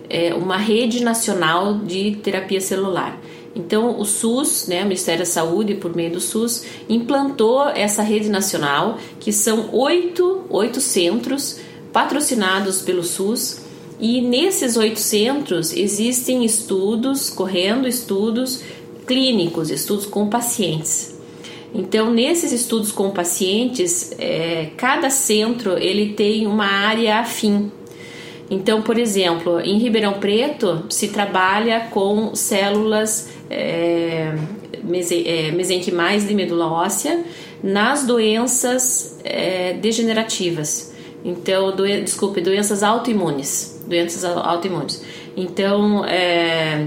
é, 0.08 0.34
uma 0.34 0.56
rede 0.56 1.02
nacional 1.02 1.78
de 1.78 2.16
terapia 2.22 2.60
celular. 2.60 3.20
Então, 3.54 4.00
o 4.00 4.04
SUS, 4.04 4.66
né, 4.66 4.80
o 4.80 4.84
Ministério 4.84 5.20
da 5.20 5.26
Saúde, 5.26 5.74
por 5.74 5.94
meio 5.94 6.12
do 6.12 6.20
SUS, 6.20 6.64
implantou 6.88 7.68
essa 7.68 8.02
rede 8.02 8.30
nacional, 8.30 8.98
que 9.20 9.32
são 9.32 9.68
oito, 9.72 10.44
oito 10.48 10.80
centros 10.80 11.60
patrocinados 11.92 12.80
pelo 12.80 13.02
SUS. 13.02 13.60
E 14.02 14.20
nesses 14.20 14.76
oito 14.76 14.98
centros 14.98 15.72
existem 15.72 16.44
estudos, 16.44 17.30
correndo 17.30 17.86
estudos 17.86 18.60
clínicos, 19.06 19.70
estudos 19.70 20.06
com 20.06 20.28
pacientes. 20.28 21.14
Então, 21.72 22.12
nesses 22.12 22.50
estudos 22.50 22.90
com 22.90 23.12
pacientes, 23.12 24.10
é, 24.18 24.70
cada 24.76 25.08
centro 25.08 25.78
ele 25.78 26.14
tem 26.14 26.48
uma 26.48 26.66
área 26.66 27.20
afim. 27.20 27.70
Então, 28.50 28.82
por 28.82 28.98
exemplo, 28.98 29.60
em 29.60 29.78
Ribeirão 29.78 30.14
Preto 30.14 30.84
se 30.88 31.06
trabalha 31.06 31.86
com 31.92 32.34
células 32.34 33.30
é, 33.48 34.34
é 35.24 35.50
mesenquimais 35.52 36.26
de 36.26 36.34
medula 36.34 36.66
óssea 36.66 37.22
nas 37.62 38.04
doenças 38.04 39.16
é, 39.22 39.74
degenerativas. 39.74 40.92
Então, 41.24 41.72
desculpe, 42.04 42.40
doenças 42.40 42.82
autoimunes. 42.82 43.71
Doenças 43.92 44.24
autoimunes. 44.24 45.04
Então, 45.36 46.02
é, 46.06 46.86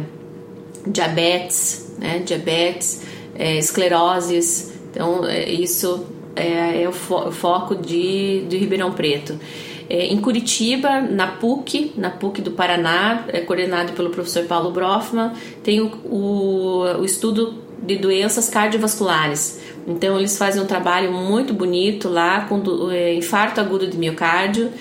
diabetes, 0.88 1.96
né? 2.00 2.20
Diabetes, 2.26 3.04
é, 3.38 3.60
escleroses. 3.60 4.74
Então, 4.90 5.24
é, 5.24 5.48
isso 5.48 6.04
é, 6.36 6.88
o, 6.88 6.92
fo 6.92 7.32
foco 7.32 7.76
de, 7.76 8.46
de 8.50 8.58
Ribeirão 8.58 8.92
Preto. 8.92 9.40
Em 9.88 10.20
Curitiba, 10.20 11.00
na 11.00 11.28
PUC, 11.28 11.94
na 11.96 12.10
PUC 12.10 12.42
do 12.42 12.50
Paraná, 12.50 13.24
é 13.28 13.42
coordenado 13.42 13.94
pelo 13.94 14.10
professor 14.10 14.44
Paulo 14.46 14.72
Brofman, 14.72 15.32
tem 15.62 15.80
o, 15.80 15.92
o, 16.06 17.02
o 17.02 17.06
estudo 17.06 17.54
de 17.84 17.96
doenças 17.96 18.50
cardiovasculares. 18.50 19.60
Então 19.88 20.18
eles 20.18 20.38
fazem 20.38 20.60
um 20.60 20.66
trabalho 20.66 21.12
muito 21.12 21.54
bonito 21.54 22.10
lá 22.10 22.42
com 22.42 22.60
do, 22.60 22.92
é, 22.92 23.14
infarto 23.14 23.62
agudo 23.62 23.86
de 23.86 23.96
miocárdio, 23.96 24.72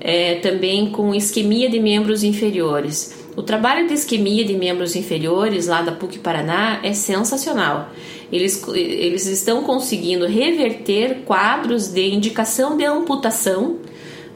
é, 0.00 0.36
também 0.36 0.90
com 0.90 1.14
isquemia 1.14 1.68
de 1.68 1.78
membros 1.78 2.24
inferiores. 2.24 3.14
O 3.36 3.42
trabalho 3.42 3.86
de 3.86 3.94
isquemia 3.94 4.44
de 4.44 4.54
membros 4.54 4.96
inferiores 4.96 5.66
lá 5.66 5.82
da 5.82 5.92
PUC 5.92 6.18
Paraná 6.18 6.80
é 6.82 6.92
sensacional. 6.92 7.90
Eles, 8.32 8.66
eles 8.74 9.26
estão 9.26 9.62
conseguindo 9.62 10.26
reverter 10.26 11.22
quadros 11.24 11.88
de 11.88 12.08
indicação 12.08 12.76
de 12.76 12.84
amputação 12.84 13.78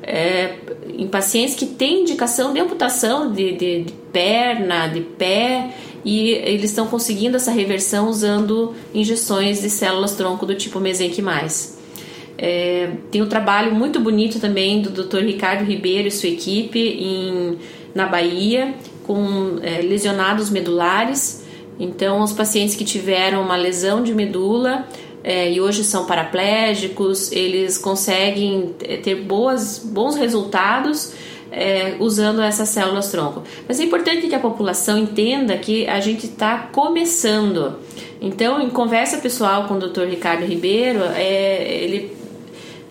é, 0.02 0.56
em 0.96 1.06
pacientes 1.06 1.54
que 1.54 1.66
têm 1.66 2.02
indicação 2.02 2.52
de 2.52 2.60
amputação 2.60 3.32
de, 3.32 3.52
de, 3.52 3.84
de 3.84 3.92
perna, 4.12 4.86
de 4.86 5.00
pé 5.00 5.70
e 6.04 6.30
eles 6.30 6.70
estão 6.70 6.86
conseguindo 6.86 7.36
essa 7.36 7.50
reversão 7.50 8.08
usando 8.08 8.74
injeções 8.94 9.62
de 9.62 9.70
células 9.70 10.14
tronco 10.14 10.44
do 10.44 10.54
tipo 10.54 10.78
mesenquimais. 10.78 11.73
É, 12.36 12.90
tem 13.10 13.22
um 13.22 13.28
trabalho 13.28 13.74
muito 13.74 14.00
bonito 14.00 14.40
também 14.40 14.82
do 14.82 14.90
Dr. 14.90 15.18
Ricardo 15.18 15.64
Ribeiro 15.64 16.08
e 16.08 16.10
sua 16.10 16.28
equipe 16.28 16.78
em, 16.78 17.58
na 17.94 18.06
Bahia, 18.06 18.74
com 19.04 19.58
é, 19.62 19.80
lesionados 19.82 20.50
medulares. 20.50 21.44
Então, 21.78 22.22
os 22.22 22.32
pacientes 22.32 22.74
que 22.74 22.84
tiveram 22.84 23.42
uma 23.42 23.56
lesão 23.56 24.02
de 24.02 24.14
medula 24.14 24.86
é, 25.22 25.50
e 25.50 25.60
hoje 25.60 25.84
são 25.84 26.06
paraplégicos, 26.06 27.32
eles 27.32 27.78
conseguem 27.78 28.74
ter 29.02 29.16
boas, 29.16 29.78
bons 29.78 30.16
resultados 30.16 31.14
é, 31.54 31.96
usando 32.00 32.42
essas 32.42 32.68
células 32.68 33.10
tronco. 33.10 33.42
Mas 33.66 33.78
é 33.80 33.84
importante 33.84 34.26
que 34.26 34.34
a 34.34 34.40
população 34.40 34.98
entenda 34.98 35.56
que 35.56 35.86
a 35.86 36.00
gente 36.00 36.26
está 36.26 36.58
começando. 36.72 37.78
Então, 38.20 38.60
em 38.60 38.70
conversa 38.70 39.18
pessoal 39.18 39.66
com 39.68 39.74
o 39.74 39.78
Dr. 39.78 40.02
Ricardo 40.02 40.44
Ribeiro, 40.44 41.00
é, 41.14 41.84
ele 41.84 42.23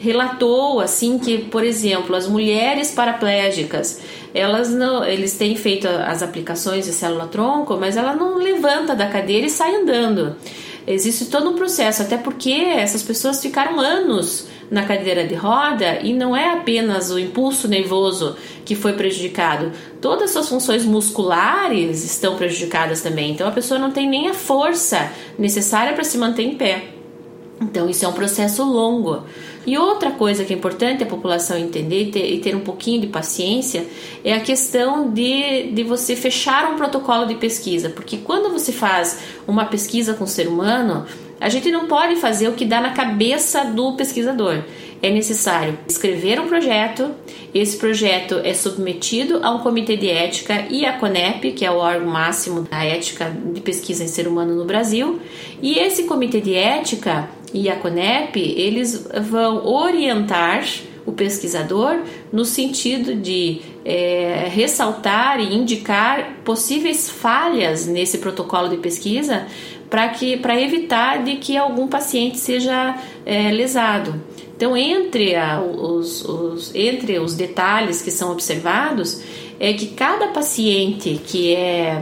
relatou 0.03 0.81
assim 0.81 1.17
que, 1.17 1.37
por 1.37 1.63
exemplo, 1.63 2.13
as 2.13 2.27
mulheres 2.27 2.91
paraplégicas, 2.91 4.01
elas 4.33 4.69
não, 4.69 5.05
eles 5.05 5.37
têm 5.37 5.55
feito 5.55 5.87
as 5.87 6.21
aplicações 6.21 6.83
de 6.83 6.91
célula 6.91 7.25
tronco, 7.27 7.77
mas 7.79 7.95
ela 7.95 8.13
não 8.13 8.37
levanta 8.37 8.93
da 8.93 9.07
cadeira 9.07 9.47
e 9.47 9.49
sai 9.49 9.73
andando. 9.73 10.35
Existe 10.85 11.27
todo 11.27 11.49
um 11.49 11.55
processo, 11.55 12.01
até 12.01 12.17
porque 12.17 12.51
essas 12.51 13.01
pessoas 13.01 13.41
ficaram 13.41 13.79
anos 13.79 14.49
na 14.69 14.83
cadeira 14.83 15.25
de 15.25 15.35
roda 15.35 15.99
e 16.01 16.11
não 16.11 16.35
é 16.35 16.51
apenas 16.51 17.09
o 17.09 17.17
impulso 17.17 17.69
nervoso 17.69 18.35
que 18.65 18.75
foi 18.75 18.91
prejudicado, 18.91 19.71
todas 20.01 20.23
as 20.23 20.31
suas 20.31 20.49
funções 20.49 20.83
musculares 20.83 22.03
estão 22.03 22.35
prejudicadas 22.35 23.01
também. 23.01 23.31
Então 23.31 23.47
a 23.47 23.51
pessoa 23.51 23.79
não 23.79 23.91
tem 23.91 24.09
nem 24.09 24.27
a 24.27 24.33
força 24.33 25.09
necessária 25.39 25.93
para 25.93 26.03
se 26.03 26.17
manter 26.17 26.43
em 26.43 26.55
pé. 26.55 26.89
Então 27.61 27.89
isso 27.89 28.03
é 28.03 28.07
um 28.07 28.13
processo 28.13 28.63
longo. 28.63 29.23
E 29.65 29.77
outra 29.77 30.11
coisa 30.11 30.43
que 30.43 30.53
é 30.53 30.55
importante 30.55 31.03
a 31.03 31.05
população 31.05 31.57
entender 31.57 32.03
e 32.03 32.11
ter, 32.11 32.33
e 32.33 32.39
ter, 32.39 32.55
um 32.55 32.59
pouquinho 32.59 32.99
de 32.99 33.07
paciência 33.07 33.85
é 34.23 34.33
a 34.33 34.39
questão 34.39 35.09
de, 35.09 35.71
de 35.71 35.83
você 35.83 36.15
fechar 36.15 36.69
um 36.71 36.75
protocolo 36.75 37.25
de 37.25 37.35
pesquisa, 37.35 37.89
porque 37.89 38.17
quando 38.17 38.51
você 38.51 38.73
faz 38.73 39.19
uma 39.47 39.65
pesquisa 39.65 40.13
com 40.13 40.25
o 40.25 40.27
ser 40.27 40.47
humano, 40.47 41.05
a 41.39 41.49
gente 41.49 41.71
não 41.71 41.87
pode 41.87 42.17
fazer 42.17 42.47
o 42.49 42.53
que 42.53 42.65
dá 42.65 42.81
na 42.81 42.91
cabeça 42.91 43.63
do 43.65 43.93
pesquisador. 43.93 44.63
É 45.01 45.09
necessário 45.09 45.77
escrever 45.85 46.39
um 46.39 46.47
projeto, 46.47 47.11
esse 47.53 47.75
projeto 47.75 48.39
é 48.43 48.53
submetido 48.53 49.41
a 49.43 49.51
um 49.51 49.59
comitê 49.59 49.97
de 49.97 50.09
ética 50.09 50.65
e 50.69 50.85
a 50.85 50.93
CONEP, 50.93 51.51
que 51.51 51.65
é 51.65 51.71
o 51.71 51.75
órgão 51.75 52.07
máximo 52.07 52.61
da 52.61 52.83
ética 52.83 53.29
de 53.53 53.59
pesquisa 53.59 54.03
em 54.03 54.07
ser 54.07 54.27
humano 54.27 54.55
no 54.55 54.63
Brasil, 54.63 55.19
e 55.61 55.77
esse 55.77 56.03
comitê 56.03 56.39
de 56.39 56.55
ética 56.55 57.29
e 57.53 57.69
a 57.69 57.75
CONEP, 57.75 58.39
eles 58.39 59.07
vão 59.29 59.65
orientar 59.65 60.65
o 61.05 61.11
pesquisador 61.11 61.99
no 62.31 62.45
sentido 62.45 63.13
de 63.15 63.61
é, 63.85 64.47
ressaltar 64.49 65.39
e 65.39 65.53
indicar 65.53 66.37
possíveis 66.43 67.09
falhas 67.09 67.85
nesse 67.85 68.17
protocolo 68.17 68.69
de 68.69 68.77
pesquisa 68.77 69.45
para 69.89 70.09
que 70.09 70.37
para 70.37 70.59
evitar 70.59 71.23
de 71.23 71.35
que 71.35 71.55
algum 71.55 71.87
paciente 71.87 72.39
seja 72.39 72.97
é, 73.25 73.51
lesado. 73.51 74.19
Então, 74.55 74.77
entre, 74.77 75.35
a, 75.35 75.61
os, 75.61 76.23
os, 76.23 76.73
entre 76.73 77.19
os 77.19 77.35
detalhes 77.35 78.01
que 78.01 78.09
são 78.09 78.31
observados, 78.31 79.21
é 79.59 79.73
que 79.73 79.87
cada 79.87 80.27
paciente 80.27 81.19
que 81.25 81.53
é 81.53 82.01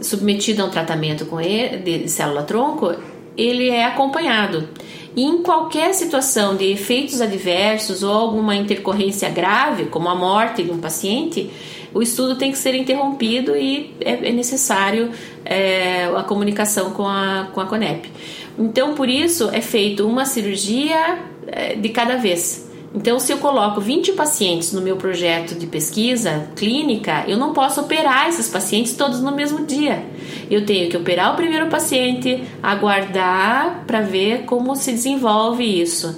submetido 0.00 0.62
a 0.62 0.66
um 0.66 0.70
tratamento 0.70 1.24
com 1.26 1.40
ele, 1.40 1.78
de 1.78 2.08
célula-tronco, 2.08 2.94
ele 3.36 3.68
é 3.68 3.84
acompanhado. 3.84 4.68
E 5.16 5.22
em 5.22 5.42
qualquer 5.42 5.94
situação 5.94 6.56
de 6.56 6.64
efeitos 6.64 7.20
adversos 7.20 8.02
ou 8.02 8.12
alguma 8.12 8.56
intercorrência 8.56 9.28
grave, 9.28 9.84
como 9.86 10.08
a 10.08 10.14
morte 10.14 10.62
de 10.62 10.70
um 10.70 10.78
paciente, 10.78 11.50
o 11.94 12.02
estudo 12.02 12.34
tem 12.34 12.50
que 12.50 12.58
ser 12.58 12.74
interrompido 12.74 13.56
e 13.56 13.94
é, 14.00 14.28
é 14.28 14.32
necessário 14.32 15.12
é, 15.44 16.06
a 16.06 16.22
comunicação 16.24 16.90
com 16.90 17.06
a, 17.06 17.48
com 17.54 17.60
a 17.60 17.66
CONEP. 17.66 18.10
Então, 18.58 18.94
por 18.94 19.08
isso, 19.08 19.48
é 19.50 19.60
feito 19.60 20.06
uma 20.06 20.24
cirurgia 20.24 21.20
é, 21.46 21.76
de 21.76 21.88
cada 21.90 22.16
vez. 22.16 22.63
Então, 22.94 23.18
se 23.18 23.32
eu 23.32 23.38
coloco 23.38 23.80
20 23.80 24.12
pacientes 24.12 24.72
no 24.72 24.80
meu 24.80 24.96
projeto 24.96 25.56
de 25.56 25.66
pesquisa 25.66 26.48
clínica, 26.54 27.24
eu 27.26 27.36
não 27.36 27.52
posso 27.52 27.80
operar 27.80 28.28
esses 28.28 28.48
pacientes 28.48 28.94
todos 28.94 29.20
no 29.20 29.34
mesmo 29.34 29.66
dia. 29.66 30.06
Eu 30.48 30.64
tenho 30.64 30.88
que 30.88 30.96
operar 30.96 31.32
o 31.32 31.36
primeiro 31.36 31.66
paciente, 31.66 32.44
aguardar 32.62 33.82
para 33.84 34.00
ver 34.00 34.44
como 34.44 34.76
se 34.76 34.92
desenvolve 34.92 35.64
isso 35.64 36.16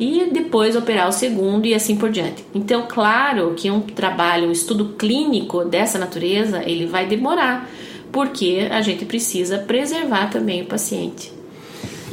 e 0.00 0.30
depois 0.32 0.74
operar 0.74 1.10
o 1.10 1.12
segundo 1.12 1.66
e 1.66 1.74
assim 1.74 1.96
por 1.96 2.10
diante. 2.10 2.42
Então, 2.54 2.86
claro 2.88 3.52
que 3.54 3.70
um 3.70 3.80
trabalho, 3.80 4.48
um 4.48 4.52
estudo 4.52 4.94
clínico 4.98 5.62
dessa 5.62 5.98
natureza, 5.98 6.62
ele 6.64 6.86
vai 6.86 7.06
demorar, 7.06 7.68
porque 8.10 8.66
a 8.70 8.80
gente 8.80 9.04
precisa 9.04 9.58
preservar 9.58 10.30
também 10.30 10.62
o 10.62 10.66
paciente. 10.66 11.33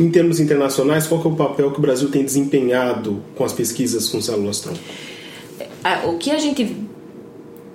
Em 0.01 0.09
termos 0.09 0.39
internacionais, 0.39 1.05
qual 1.05 1.21
é 1.23 1.27
o 1.27 1.35
papel 1.35 1.69
que 1.69 1.77
o 1.77 1.81
Brasil 1.81 2.09
tem 2.09 2.25
desempenhado 2.25 3.21
com 3.35 3.45
as 3.45 3.53
pesquisas 3.53 4.09
com 4.09 4.19
células-tronco? 4.19 4.79
É, 5.83 6.07
o 6.07 6.17
que 6.17 6.31
a 6.31 6.39
gente 6.39 6.75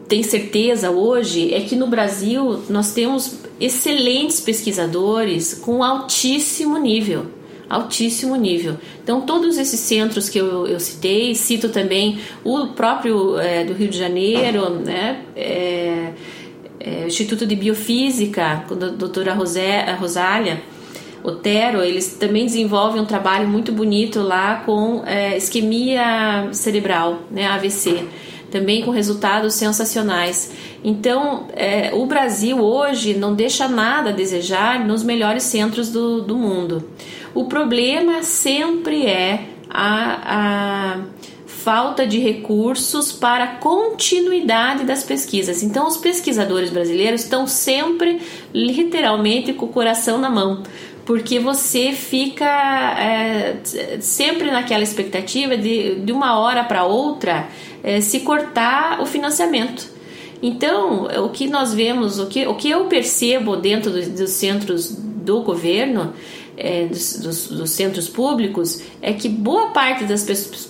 tem 0.08 0.24
certeza 0.24 0.90
hoje 0.90 1.54
é 1.54 1.60
que 1.60 1.76
no 1.76 1.86
Brasil 1.86 2.64
nós 2.68 2.92
temos 2.92 3.36
excelentes 3.60 4.40
pesquisadores 4.40 5.54
com 5.54 5.84
altíssimo 5.84 6.76
nível. 6.78 7.26
Altíssimo 7.70 8.34
nível. 8.34 8.76
Então, 9.04 9.20
todos 9.20 9.56
esses 9.56 9.78
centros 9.78 10.28
que 10.28 10.38
eu, 10.38 10.66
eu 10.66 10.80
citei, 10.80 11.32
cito 11.36 11.68
também 11.68 12.18
o 12.42 12.68
próprio 12.68 13.38
é, 13.38 13.62
do 13.62 13.72
Rio 13.72 13.86
de 13.88 13.98
Janeiro, 13.98 14.70
né? 14.70 15.22
É, 15.36 16.12
é, 16.80 17.06
Instituto 17.06 17.46
de 17.46 17.54
Biofísica, 17.54 18.64
com 18.66 18.74
a 18.74 18.88
doutora 18.88 19.32
Rosé, 19.32 19.82
a 19.82 19.94
Rosália, 19.94 20.60
Otero, 21.26 21.82
eles 21.82 22.14
também 22.14 22.46
desenvolvem 22.46 23.02
um 23.02 23.04
trabalho 23.04 23.48
muito 23.48 23.72
bonito 23.72 24.20
lá 24.22 24.62
com 24.64 25.02
é, 25.04 25.36
isquemia 25.36 26.48
cerebral, 26.52 27.22
né, 27.30 27.46
AVC, 27.46 28.04
também 28.50 28.82
com 28.82 28.92
resultados 28.92 29.54
sensacionais. 29.54 30.52
Então, 30.84 31.48
é, 31.54 31.90
o 31.92 32.06
Brasil 32.06 32.60
hoje 32.60 33.14
não 33.14 33.34
deixa 33.34 33.66
nada 33.66 34.10
a 34.10 34.12
desejar 34.12 34.86
nos 34.86 35.02
melhores 35.02 35.42
centros 35.42 35.90
do, 35.90 36.22
do 36.22 36.36
mundo. 36.36 36.90
O 37.34 37.46
problema 37.46 38.22
sempre 38.22 39.04
é 39.04 39.48
a, 39.68 40.94
a 40.94 41.00
falta 41.66 42.06
de 42.06 42.20
recursos 42.20 43.10
para 43.10 43.42
a 43.42 43.56
continuidade 43.56 44.84
das 44.84 45.02
pesquisas. 45.02 45.64
Então, 45.64 45.88
os 45.88 45.96
pesquisadores 45.96 46.70
brasileiros 46.70 47.22
estão 47.22 47.44
sempre, 47.44 48.20
literalmente, 48.54 49.52
com 49.52 49.66
o 49.66 49.70
coração 49.70 50.16
na 50.16 50.30
mão, 50.30 50.62
porque 51.07 51.38
você 51.38 51.92
fica 51.92 52.45
é, 52.45 53.61
sempre 54.01 54.51
naquela 54.51 54.83
expectativa 54.83 55.57
de, 55.57 56.01
de 56.01 56.12
uma 56.12 56.37
hora 56.37 56.64
para 56.64 56.85
outra 56.85 57.49
é, 57.83 58.01
se 58.01 58.21
cortar 58.21 59.01
o 59.01 59.07
financiamento. 59.07 59.88
Então, 60.42 61.05
o 61.25 61.29
que 61.31 61.47
nós 61.47 61.73
vemos, 61.73 62.19
o 62.19 62.27
que, 62.27 62.47
o 62.47 62.57
que 62.57 62.69
eu 62.69 62.87
percebo 62.87 63.57
dentro 63.57 63.90
dos, 63.92 64.09
dos 64.09 64.31
centros 64.31 64.90
do 64.90 65.42
governo, 65.42 66.12
é, 66.57 66.87
dos, 66.87 67.21
dos, 67.21 67.49
dos, 67.49 67.71
centros 67.71 68.09
públicos, 68.09 68.83
é 69.01 69.12
que 69.12 69.29
boa 69.29 69.69
parte 69.69 70.05
das 70.05 70.25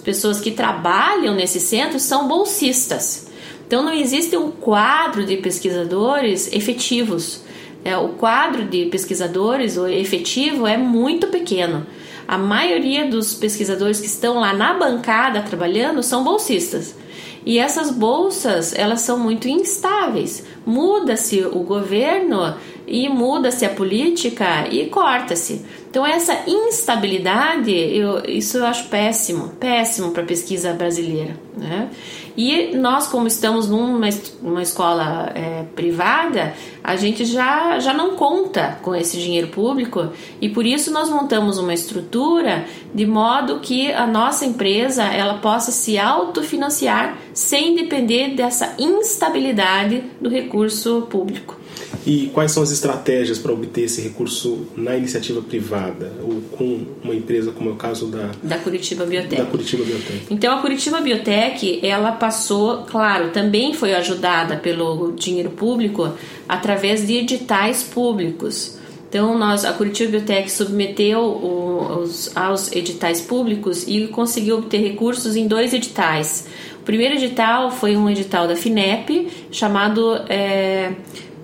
pessoas 0.04 0.38
que 0.38 0.50
trabalham 0.50 1.34
nesses 1.34 1.62
centros 1.62 2.02
são 2.02 2.28
bolsistas. 2.28 3.26
Então, 3.66 3.82
não 3.82 3.92
existe 3.92 4.36
um 4.36 4.50
quadro 4.50 5.24
de 5.24 5.38
pesquisadores 5.38 6.52
efetivos 6.52 7.45
é, 7.86 7.96
o 7.96 8.08
quadro 8.08 8.64
de 8.64 8.86
pesquisadores, 8.86 9.76
o 9.76 9.86
efetivo, 9.86 10.66
é 10.66 10.76
muito 10.76 11.28
pequeno. 11.28 11.86
A 12.26 12.36
maioria 12.36 13.06
dos 13.06 13.32
pesquisadores 13.32 14.00
que 14.00 14.08
estão 14.08 14.40
lá 14.40 14.52
na 14.52 14.74
bancada 14.74 15.40
trabalhando 15.42 16.02
são 16.02 16.24
bolsistas. 16.24 16.96
E 17.44 17.60
essas 17.60 17.92
bolsas, 17.92 18.74
elas 18.76 19.02
são 19.02 19.20
muito 19.20 19.46
instáveis. 19.46 20.44
Muda-se 20.66 21.42
o 21.42 21.60
governo 21.60 22.56
e 22.88 23.08
muda-se 23.08 23.64
a 23.64 23.70
política 23.70 24.66
e 24.68 24.86
corta-se. 24.86 25.64
Então 25.88 26.04
essa 26.04 26.42
instabilidade, 26.44 27.70
eu, 27.70 28.24
isso 28.26 28.58
eu 28.58 28.66
acho 28.66 28.88
péssimo, 28.88 29.50
péssimo 29.60 30.10
para 30.10 30.24
a 30.24 30.26
pesquisa 30.26 30.72
brasileira. 30.72 31.38
Né? 31.56 31.88
E 32.36 32.76
nós, 32.76 33.06
como 33.06 33.26
estamos 33.26 33.68
numa 33.68 34.08
uma 34.42 34.62
escola 34.62 35.32
é, 35.34 35.64
privada, 35.74 36.54
a 36.84 36.94
gente 36.94 37.24
já, 37.24 37.78
já 37.78 37.94
não 37.94 38.14
conta 38.14 38.78
com 38.82 38.94
esse 38.94 39.18
dinheiro 39.18 39.48
público 39.48 40.10
e 40.40 40.48
por 40.48 40.66
isso 40.66 40.92
nós 40.92 41.08
montamos 41.08 41.58
uma 41.58 41.72
estrutura 41.72 42.66
de 42.94 43.06
modo 43.06 43.60
que 43.60 43.90
a 43.92 44.06
nossa 44.06 44.44
empresa 44.44 45.04
ela 45.04 45.38
possa 45.38 45.72
se 45.72 45.98
autofinanciar 45.98 47.16
sem 47.32 47.74
depender 47.74 48.34
dessa 48.34 48.74
instabilidade 48.78 50.04
do 50.20 50.28
recurso 50.28 51.06
público. 51.10 51.56
E 52.04 52.30
quais 52.34 52.52
são 52.52 52.62
as 52.62 52.70
estratégias 52.70 53.38
para 53.38 53.52
obter 53.52 53.82
esse 53.82 54.00
recurso 54.00 54.66
na 54.76 54.96
iniciativa 54.96 55.40
privada 55.40 56.12
ou 56.22 56.40
com 56.56 56.84
uma 57.02 57.14
empresa 57.14 57.52
como 57.52 57.70
é 57.70 57.72
o 57.72 57.76
caso 57.76 58.06
da 58.06 58.30
da 58.42 58.58
Curitiba 58.58 59.04
Biotech. 59.04 59.36
Da 59.36 59.44
Curitiba 59.44 59.84
Biotech. 59.84 60.26
Então 60.30 60.58
a 60.58 60.60
Curitiba 60.60 61.00
Biotech, 61.00 61.80
ela 61.86 62.12
passou, 62.12 62.84
claro, 62.84 63.30
também 63.30 63.72
foi 63.74 63.94
ajudada 63.94 64.56
pelo 64.56 65.12
dinheiro 65.12 65.50
público 65.50 66.12
através 66.48 67.06
de 67.06 67.14
editais 67.14 67.82
públicos. 67.82 68.76
Então, 69.08 69.38
nós, 69.38 69.64
a 69.64 69.72
Curitiba 69.72 70.10
Biotech 70.10 70.50
submeteu 70.50 71.20
os, 71.22 72.36
aos 72.36 72.72
editais 72.72 73.20
públicos 73.20 73.84
e 73.86 74.08
conseguiu 74.08 74.58
obter 74.58 74.78
recursos 74.78 75.36
em 75.36 75.46
dois 75.46 75.72
editais. 75.72 76.46
Primeiro 76.86 77.16
edital 77.16 77.72
foi 77.72 77.96
um 77.96 78.08
edital 78.08 78.46
da 78.46 78.54
FINEP 78.54 79.28
chamado 79.50 80.22
é, 80.28 80.92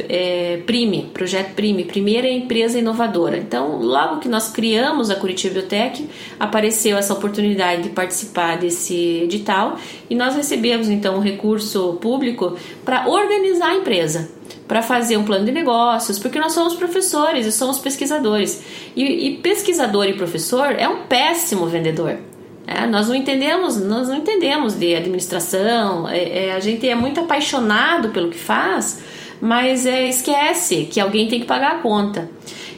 é, 0.09 0.63
Prime, 0.65 1.11
Projeto 1.13 1.55
Prime, 1.55 1.83
Primeira 1.83 2.29
Empresa 2.29 2.79
Inovadora. 2.79 3.39
Então, 3.39 3.83
logo 3.83 4.21
que 4.21 4.29
nós 4.29 4.53
criamos 4.53 5.11
a 5.11 5.17
Curitiba 5.17 5.55
Biotech, 5.55 6.09
apareceu 6.39 6.97
essa 6.97 7.13
oportunidade 7.13 7.83
de 7.83 7.89
participar 7.89 8.57
desse 8.57 8.95
edital 9.25 9.77
e 10.09 10.15
nós 10.15 10.37
recebemos 10.37 10.89
então 10.89 11.17
um 11.17 11.21
recurso 11.21 11.95
público 11.95 12.57
para 12.85 13.09
organizar 13.09 13.71
a 13.71 13.75
empresa 13.75 14.31
para 14.69 14.81
fazer 14.81 15.17
um 15.17 15.25
plano 15.25 15.45
de 15.45 15.51
negócios, 15.51 16.21
porque 16.21 16.39
nós 16.39 16.53
somos 16.53 16.75
professores 16.75 17.47
e 17.47 17.53
somos 17.53 17.81
pesquisadores. 17.81 18.63
E, 18.95 19.03
e 19.03 19.37
pesquisador 19.39 20.07
e 20.07 20.15
professor 20.15 20.71
é 20.79 20.89
um 20.89 21.03
péssimo 21.03 21.67
vendedor. 21.67 22.17
É, 22.79 22.87
nós 22.87 23.09
não 23.09 23.15
entendemos, 23.15 23.77
nós 23.77 24.09
não 24.09 24.17
entendemos 24.17 24.75
de 24.75 24.95
administração. 24.95 26.09
É, 26.09 26.47
é, 26.47 26.53
a 26.55 26.61
gente 26.61 26.89
é 26.89 26.95
muito 26.95 27.21
apaixonado 27.21 28.11
pelo 28.11 28.31
que 28.31 28.39
faz, 28.39 29.03
mas 29.41 29.87
é, 29.87 30.09
esquece 30.09 30.89
que 30.91 31.01
alguém 31.01 31.29
tem 31.29 31.41
que 31.41 31.47
pagar 31.47 31.77
a 31.77 31.79
conta. 31.79 32.31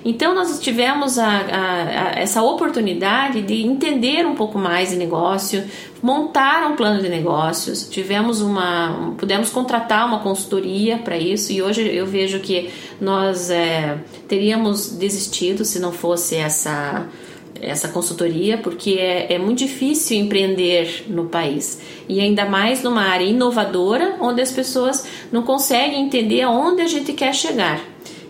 Então 0.05 0.35
nós 0.35 0.61
tivemos 0.61 1.19
a, 1.19 1.27
a, 1.27 1.31
a, 1.31 2.21
essa 2.21 2.43
oportunidade 2.43 3.41
de 3.41 3.63
entender 3.63 4.27
um 4.27 4.35
pouco 4.35 4.59
mais 4.59 4.91
de 4.91 4.97
negócio, 4.97 5.65
montar 6.03 6.71
um 6.71 6.77
plano 6.77 7.01
de 7.01 7.09
negócios, 7.09 7.89
tivemos 7.89 8.43
uma, 8.43 9.15
pudemos 9.17 9.49
contratar 9.49 10.07
uma 10.07 10.19
consultoria 10.19 10.99
para 10.99 11.17
isso 11.17 11.53
e 11.53 11.63
hoje 11.63 11.89
eu 11.89 12.05
vejo 12.05 12.39
que 12.41 12.69
nós 13.01 13.49
é, 13.49 13.97
teríamos 14.29 14.91
desistido 14.91 15.65
se 15.65 15.79
não 15.79 15.91
fosse 15.91 16.37
essa 16.37 17.07
essa 17.65 17.89
consultoria, 17.89 18.59
porque 18.59 18.93
é, 18.93 19.35
é 19.35 19.39
muito 19.39 19.59
difícil 19.59 20.19
empreender 20.19 21.05
no 21.09 21.27
país 21.27 21.81
e 22.09 22.21
ainda 22.21 22.45
mais 22.45 22.83
numa 22.83 23.03
área 23.03 23.25
inovadora 23.25 24.17
onde 24.21 24.41
as 24.41 24.53
pessoas 24.53 25.07
não 25.33 25.43
conseguem 25.43 26.05
entender 26.05 26.43
aonde 26.43 26.83
a 26.83 26.87
gente 26.87 27.13
quer 27.13 27.35
chegar. 27.35 27.81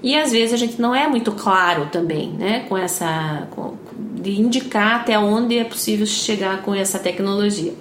E 0.03 0.17
às 0.17 0.33
vezes 0.33 0.53
a 0.53 0.57
gente 0.57 0.81
não 0.81 0.95
é 0.95 1.09
muito 1.09 1.33
claro 1.33 1.89
também, 1.91 2.29
né, 2.31 2.67
com 2.69 2.77
essa 2.77 3.49
com, 3.51 3.75
de 4.15 4.41
indicar 4.41 5.01
até 5.01 5.19
onde 5.19 5.59
é 5.59 5.65
possível 5.65 6.07
chegar 6.07 6.63
com 6.63 6.75
essa 6.75 6.99
tecnologia. 6.99 7.73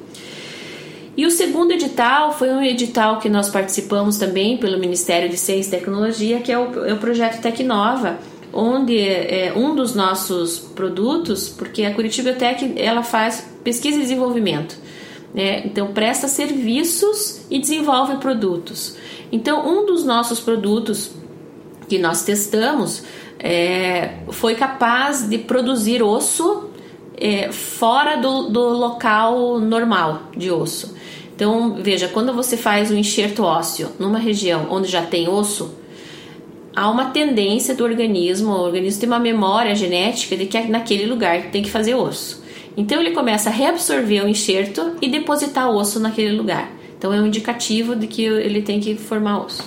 E 1.16 1.26
o 1.28 1.32
segundo 1.32 1.72
edital 1.72 2.32
foi 2.34 2.50
um 2.50 2.62
edital 2.62 3.20
que 3.20 3.30
nós 3.30 3.50
participamos 3.50 4.18
também 4.18 4.58
pelo 4.58 4.80
Ministério 4.80 5.30
de 5.30 5.38
Ciência 5.38 5.76
e 5.76 5.80
Tecnologia, 5.80 6.40
que 6.40 6.52
é 6.52 6.58
o, 6.58 6.86
é 6.86 6.94
o 6.94 6.98
projeto 6.98 7.40
Tecnova, 7.40 8.18
onde 8.54 9.00
é, 9.00 9.52
um 9.56 9.76
dos 9.76 9.96
nossos 9.96 10.60
produtos, 10.60 11.50
porque 11.50 11.84
a 11.84 11.94
Curitiba 11.94 12.32
Biotech 12.32 12.74
ela 12.78 13.04
faz 13.04 13.50
pesquisa 13.64 13.98
e 13.98 14.02
desenvolvimento, 14.02 14.78
né? 15.34 15.66
então 15.66 15.88
presta 15.94 16.28
serviços 16.28 17.46
e 17.50 17.60
desenvolve 17.60 18.18
produtos. 18.18 18.96
Então 19.32 19.68
um 19.68 19.86
dos 19.86 20.04
nossos 20.04 20.40
produtos 20.40 21.12
que 21.90 21.98
nós 21.98 22.24
testamos 22.24 23.04
é, 23.40 24.20
foi 24.30 24.56
capaz 24.56 25.28
de 25.28 25.38
produzir 25.38 26.02
osso 26.02 26.70
é, 27.18 27.52
fora 27.52 28.16
do, 28.16 28.50
do 28.50 28.70
local 28.70 29.60
normal 29.60 30.24
de 30.36 30.50
osso. 30.50 30.96
Então, 31.36 31.78
veja, 31.82 32.08
quando 32.08 32.32
você 32.34 32.56
faz 32.56 32.92
um 32.92 32.96
enxerto 32.96 33.44
ósseo 33.44 33.90
numa 33.98 34.20
região 34.20 34.68
onde 34.70 34.88
já 34.88 35.02
tem 35.02 35.28
osso, 35.28 35.74
há 36.76 36.90
uma 36.90 37.06
tendência 37.06 37.76
do 37.76 37.84
organismo, 37.84 38.52
o 38.52 38.62
organismo 38.62 39.02
tem 39.02 39.10
uma 39.10 39.20
memória 39.20 39.76
genética 39.76 40.36
de 40.36 40.46
que 40.46 40.62
naquele 40.64 41.06
lugar 41.06 41.44
tem 41.52 41.62
que 41.62 41.70
fazer 41.70 41.96
osso. 41.96 42.44
Então 42.76 43.00
ele 43.00 43.12
começa 43.12 43.50
a 43.50 43.54
reabsorver 43.54 44.24
o 44.24 44.28
enxerto 44.28 44.94
e 45.02 45.08
depositar 45.08 45.70
osso 45.70 46.00
naquele 46.00 46.36
lugar. 46.36 46.72
Então 46.98 47.14
é 47.14 47.22
um 47.22 47.28
indicativo 47.28 47.96
de 47.96 48.08
que 48.08 48.24
ele 48.24 48.62
tem 48.62 48.80
que 48.80 48.96
formar 48.96 49.46
osso. 49.46 49.64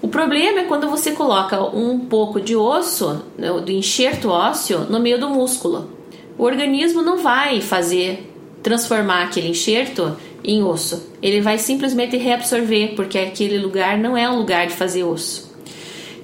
O 0.00 0.08
problema 0.08 0.60
é 0.60 0.64
quando 0.64 0.88
você 0.88 1.12
coloca 1.12 1.62
um 1.62 1.98
pouco 2.00 2.40
de 2.40 2.56
osso, 2.56 3.22
né, 3.38 3.48
do 3.60 3.70
enxerto 3.70 4.28
ósseo, 4.28 4.80
no 4.90 4.98
meio 4.98 5.20
do 5.20 5.28
músculo. 5.28 5.90
O 6.36 6.44
organismo 6.44 7.02
não 7.02 7.18
vai 7.18 7.60
fazer 7.60 8.28
transformar 8.62 9.24
aquele 9.24 9.48
enxerto 9.48 10.16
em 10.42 10.62
osso. 10.62 11.10
Ele 11.22 11.40
vai 11.40 11.58
simplesmente 11.58 12.16
reabsorver, 12.16 12.94
porque 12.96 13.18
aquele 13.18 13.58
lugar 13.58 13.98
não 13.98 14.16
é 14.16 14.28
um 14.28 14.38
lugar 14.38 14.66
de 14.66 14.72
fazer 14.72 15.04
osso. 15.04 15.51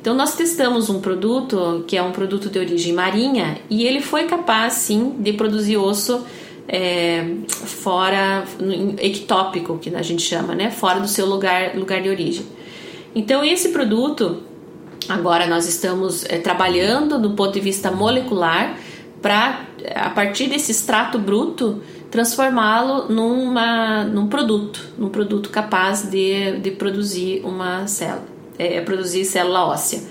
Então 0.00 0.14
nós 0.14 0.34
testamos 0.37 0.88
um 0.88 1.00
produto 1.00 1.84
que 1.87 1.96
é 1.96 2.02
um 2.02 2.12
produto 2.12 2.48
de 2.48 2.58
origem 2.58 2.92
marinha 2.92 3.58
e 3.68 3.84
ele 3.84 4.00
foi 4.00 4.24
capaz 4.24 4.74
sim 4.74 5.16
de 5.18 5.32
produzir 5.32 5.76
osso 5.76 6.24
é, 6.68 7.24
fora 7.46 8.44
ectópico 8.98 9.78
que 9.78 9.94
a 9.94 10.02
gente 10.02 10.22
chama, 10.22 10.54
né? 10.54 10.70
Fora 10.70 11.00
do 11.00 11.08
seu 11.08 11.26
lugar 11.26 11.74
lugar 11.74 12.02
de 12.02 12.08
origem. 12.08 12.46
Então, 13.14 13.42
esse 13.42 13.70
produto, 13.70 14.42
agora 15.08 15.46
nós 15.46 15.66
estamos 15.66 16.24
é, 16.26 16.38
trabalhando 16.38 17.18
do 17.18 17.30
ponto 17.30 17.54
de 17.54 17.61
vista 17.61 17.90
molecular 17.90 18.76
para, 19.22 19.66
a 19.94 20.11
partir 20.11 20.48
desse 20.48 20.70
extrato 20.70 21.18
bruto, 21.18 21.82
transformá-lo 22.11 23.08
num 23.08 24.28
produto, 24.28 24.80
num 24.96 25.08
produto 25.08 25.50
capaz 25.50 26.02
de, 26.02 26.58
de 26.58 26.70
produzir 26.70 27.40
uma 27.44 27.87
célula, 27.87 28.26
é, 28.58 28.80
produzir 28.80 29.24
célula 29.24 29.64
óssea. 29.64 30.02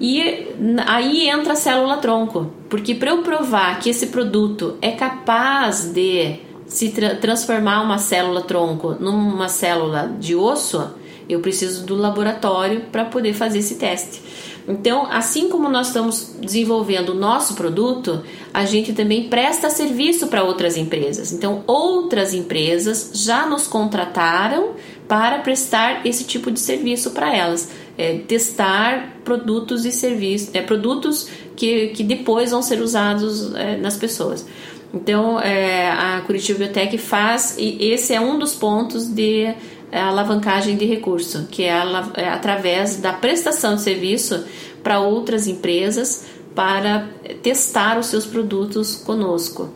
E 0.00 0.48
aí 0.86 1.28
entra 1.28 1.54
a 1.54 1.56
célula 1.56 1.96
tronco, 1.96 2.52
porque 2.68 2.94
para 2.94 3.10
eu 3.10 3.22
provar 3.22 3.80
que 3.80 3.90
esse 3.90 4.08
produto 4.08 4.76
é 4.80 4.92
capaz 4.92 5.86
de 5.92 6.36
se 6.66 6.90
tra 6.90 7.16
transformar 7.16 7.82
uma 7.82 7.98
célula 7.98 8.42
tronco 8.42 8.96
numa 9.00 9.48
célula 9.48 10.14
de 10.20 10.36
osso, 10.36 10.90
eu 11.28 11.40
preciso 11.40 11.84
do 11.84 11.96
laboratório 11.96 12.82
para 12.92 13.04
poder 13.04 13.32
fazer 13.32 13.58
esse 13.58 13.74
teste. 13.74 14.22
Então, 14.68 15.06
assim 15.10 15.48
como 15.48 15.68
nós 15.68 15.88
estamos 15.88 16.36
desenvolvendo 16.40 17.10
o 17.10 17.14
nosso 17.14 17.54
produto, 17.54 18.22
a 18.58 18.64
gente 18.64 18.92
também 18.92 19.28
presta 19.28 19.70
serviço 19.70 20.26
para 20.26 20.42
outras 20.42 20.76
empresas. 20.76 21.32
Então, 21.32 21.62
outras 21.64 22.34
empresas 22.34 23.12
já 23.14 23.46
nos 23.46 23.68
contrataram 23.68 24.70
para 25.06 25.38
prestar 25.38 26.04
esse 26.04 26.24
tipo 26.24 26.50
de 26.50 26.58
serviço 26.58 27.12
para 27.12 27.32
elas. 27.32 27.70
É, 27.96 28.18
testar 28.26 29.20
produtos 29.24 29.84
e 29.84 29.92
serviços, 29.92 30.52
é, 30.52 30.60
produtos 30.60 31.28
que, 31.54 31.90
que 31.90 32.02
depois 32.02 32.50
vão 32.50 32.60
ser 32.60 32.80
usados 32.80 33.54
é, 33.54 33.76
nas 33.76 33.96
pessoas. 33.96 34.44
Então, 34.92 35.38
é, 35.38 35.88
a 35.92 36.20
Curitiba 36.26 36.58
Biotech 36.58 36.98
faz, 36.98 37.54
e 37.58 37.92
esse 37.92 38.12
é 38.12 38.20
um 38.20 38.40
dos 38.40 38.56
pontos 38.56 39.06
de 39.06 39.54
é 39.90 40.00
alavancagem 40.00 40.76
de 40.76 40.84
recurso, 40.84 41.46
que 41.48 41.62
é, 41.62 41.72
a, 41.72 42.10
é 42.14 42.28
através 42.28 42.96
da 42.96 43.12
prestação 43.12 43.76
de 43.76 43.82
serviço 43.82 44.44
para 44.82 44.98
outras 44.98 45.46
empresas 45.46 46.26
para 46.58 47.06
testar 47.40 48.00
os 48.00 48.06
seus 48.06 48.26
produtos 48.26 48.96
conosco. 48.96 49.68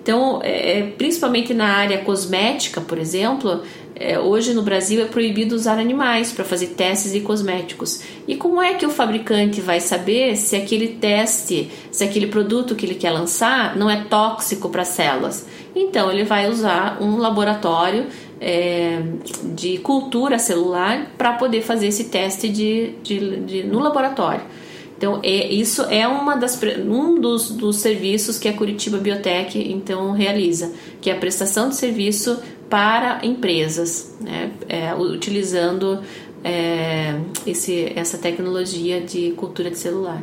Então, 0.00 0.40
é, 0.44 0.78
é, 0.78 0.82
principalmente 0.86 1.52
na 1.52 1.66
área 1.66 1.98
cosmética, 2.04 2.80
por 2.80 2.98
exemplo, 2.98 3.62
é, 3.96 4.16
hoje 4.16 4.54
no 4.54 4.62
Brasil 4.62 5.02
é 5.02 5.06
proibido 5.06 5.56
usar 5.56 5.80
animais 5.80 6.30
para 6.30 6.44
fazer 6.44 6.68
testes 6.68 7.12
de 7.12 7.20
cosméticos. 7.20 8.02
E 8.28 8.36
como 8.36 8.62
é 8.62 8.74
que 8.74 8.86
o 8.86 8.90
fabricante 8.90 9.60
vai 9.60 9.80
saber 9.80 10.36
se 10.36 10.54
aquele 10.54 10.86
teste, 11.00 11.68
se 11.90 12.04
aquele 12.04 12.28
produto 12.28 12.76
que 12.76 12.86
ele 12.86 12.94
quer 12.94 13.10
lançar 13.10 13.76
não 13.76 13.90
é 13.90 14.04
tóxico 14.04 14.68
para 14.68 14.84
células? 14.84 15.48
Então, 15.74 16.12
ele 16.12 16.22
vai 16.22 16.48
usar 16.48 16.98
um 17.02 17.16
laboratório 17.16 18.06
é, 18.40 19.02
de 19.56 19.78
cultura 19.78 20.38
celular 20.38 21.10
para 21.18 21.32
poder 21.32 21.62
fazer 21.62 21.88
esse 21.88 22.04
teste 22.04 22.48
de, 22.48 22.92
de, 23.02 23.40
de, 23.40 23.62
no 23.64 23.80
laboratório. 23.80 24.59
Então, 25.00 25.18
é, 25.22 25.50
isso 25.50 25.80
é 25.84 26.06
uma 26.06 26.36
das, 26.36 26.60
um 26.86 27.18
dos, 27.18 27.52
dos 27.52 27.76
serviços 27.76 28.38
que 28.38 28.46
a 28.46 28.52
Curitiba 28.52 28.98
Biotech 28.98 29.58
então 29.58 30.12
realiza, 30.12 30.74
que 31.00 31.08
é 31.08 31.14
a 31.14 31.16
prestação 31.16 31.70
de 31.70 31.76
serviço 31.76 32.38
para 32.68 33.24
empresas, 33.24 34.14
né, 34.20 34.52
é, 34.68 34.94
utilizando 34.94 36.00
é, 36.44 37.18
esse, 37.46 37.90
essa 37.96 38.18
tecnologia 38.18 39.00
de 39.00 39.30
cultura 39.30 39.70
de 39.70 39.78
celular. 39.78 40.22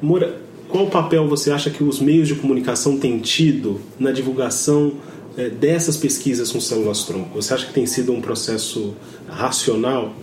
Moura, 0.00 0.40
qual 0.68 0.86
papel 0.86 1.26
você 1.26 1.50
acha 1.50 1.68
que 1.68 1.82
os 1.82 1.98
meios 1.98 2.28
de 2.28 2.36
comunicação 2.36 3.00
têm 3.00 3.18
tido 3.18 3.80
na 3.98 4.12
divulgação 4.12 4.92
é, 5.36 5.48
dessas 5.48 5.96
pesquisas 5.96 6.52
com 6.52 6.60
células 6.60 7.02
tronco? 7.02 7.42
Você 7.42 7.54
acha 7.54 7.66
que 7.66 7.72
tem 7.72 7.86
sido 7.86 8.12
um 8.12 8.20
processo 8.20 8.94
racional? 9.28 10.14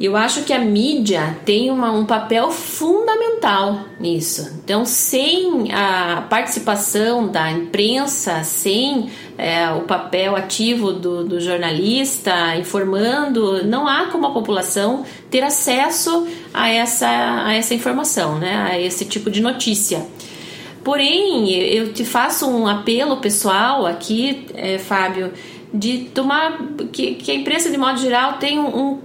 Eu 0.00 0.16
acho 0.16 0.42
que 0.42 0.52
a 0.52 0.58
mídia 0.58 1.38
tem 1.44 1.70
uma, 1.70 1.92
um 1.92 2.04
papel 2.04 2.50
fundamental 2.50 3.84
nisso. 4.00 4.60
Então, 4.64 4.84
sem 4.84 5.72
a 5.72 6.26
participação 6.28 7.28
da 7.28 7.50
imprensa, 7.52 8.42
sem 8.42 9.10
é, 9.38 9.70
o 9.70 9.82
papel 9.82 10.34
ativo 10.34 10.92
do, 10.92 11.24
do, 11.24 11.40
jornalista 11.40 12.56
informando, 12.56 13.64
não 13.64 13.86
há 13.86 14.06
como 14.06 14.26
a 14.26 14.32
população 14.32 15.04
ter 15.30 15.44
acesso 15.44 16.26
a 16.52 16.68
essa, 16.68 17.44
a 17.44 17.54
essa 17.54 17.72
informação, 17.72 18.38
né? 18.38 18.66
a 18.70 18.80
esse 18.80 19.04
tipo 19.04 19.30
de 19.30 19.40
notícia. 19.40 20.04
Porém, 20.82 21.50
eu 21.54 21.92
te 21.92 22.04
faço 22.04 22.46
um 22.46 22.66
apelo 22.66 23.18
pessoal 23.18 23.86
aqui, 23.86 24.46
é, 24.54 24.76
Fábio, 24.76 25.32
de 25.72 26.10
tomar 26.12 26.58
que, 26.92 27.14
que 27.14 27.30
a 27.30 27.34
imprensa 27.34 27.70
de 27.70 27.78
modo 27.78 27.98
geral 27.98 28.34
tem 28.34 28.58
um, 28.58 28.76
um 28.76 28.98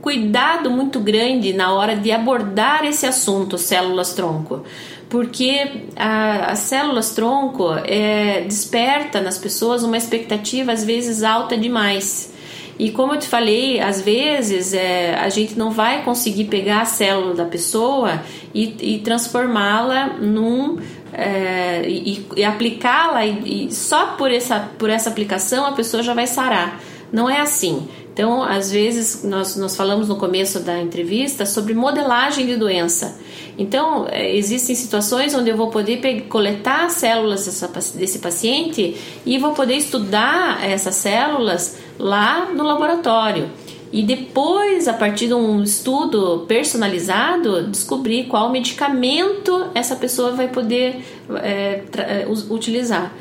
cuidado 0.00 0.70
muito 0.70 1.00
grande 1.00 1.52
na 1.52 1.72
hora 1.72 1.96
de 1.96 2.10
abordar 2.12 2.84
esse 2.84 3.06
assunto, 3.06 3.58
células 3.58 4.12
tronco, 4.12 4.62
porque 5.08 5.82
a, 5.96 6.52
as 6.52 6.60
células 6.60 7.10
tronco 7.10 7.72
é, 7.84 8.42
desperta 8.42 9.20
nas 9.20 9.38
pessoas 9.38 9.82
uma 9.82 9.96
expectativa 9.96 10.72
às 10.72 10.84
vezes 10.84 11.22
alta 11.22 11.56
demais. 11.56 12.32
E 12.78 12.92
como 12.92 13.14
eu 13.14 13.18
te 13.18 13.26
falei, 13.26 13.80
às 13.80 14.00
vezes 14.00 14.72
é, 14.72 15.16
a 15.16 15.28
gente 15.28 15.58
não 15.58 15.70
vai 15.70 16.04
conseguir 16.04 16.44
pegar 16.44 16.82
a 16.82 16.84
célula 16.84 17.34
da 17.34 17.44
pessoa 17.44 18.22
e, 18.54 18.94
e 18.94 18.98
transformá-la 19.00 20.14
num 20.20 20.78
é, 21.12 21.82
e, 21.88 22.24
e 22.36 22.44
aplicá-la 22.44 23.26
e, 23.26 23.66
e, 23.66 23.74
só 23.74 24.12
por 24.12 24.30
essa, 24.30 24.70
por 24.78 24.88
essa 24.88 25.10
aplicação 25.10 25.66
a 25.66 25.72
pessoa 25.72 26.04
já 26.04 26.14
vai 26.14 26.28
sarar. 26.28 26.80
Não 27.12 27.28
é 27.28 27.40
assim. 27.40 27.88
Então, 28.18 28.42
às 28.42 28.72
vezes, 28.72 29.22
nós, 29.22 29.54
nós 29.54 29.76
falamos 29.76 30.08
no 30.08 30.16
começo 30.16 30.58
da 30.58 30.82
entrevista 30.82 31.46
sobre 31.46 31.72
modelagem 31.72 32.46
de 32.46 32.56
doença. 32.56 33.16
Então, 33.56 34.08
é, 34.10 34.34
existem 34.34 34.74
situações 34.74 35.36
onde 35.36 35.50
eu 35.50 35.56
vou 35.56 35.70
poder 35.70 36.22
coletar 36.22 36.90
células 36.90 37.46
desse 37.94 38.18
paciente 38.18 38.96
e 39.24 39.38
vou 39.38 39.52
poder 39.52 39.76
estudar 39.76 40.68
essas 40.68 40.96
células 40.96 41.78
lá 41.96 42.46
no 42.46 42.64
laboratório. 42.64 43.48
E 43.92 44.02
depois, 44.02 44.88
a 44.88 44.94
partir 44.94 45.28
de 45.28 45.34
um 45.34 45.62
estudo 45.62 46.44
personalizado, 46.48 47.68
descobrir 47.68 48.24
qual 48.24 48.50
medicamento 48.50 49.70
essa 49.76 49.94
pessoa 49.94 50.32
vai 50.32 50.48
poder 50.48 51.04
é, 51.40 51.82
é 51.96 52.26
utilizar. 52.50 53.12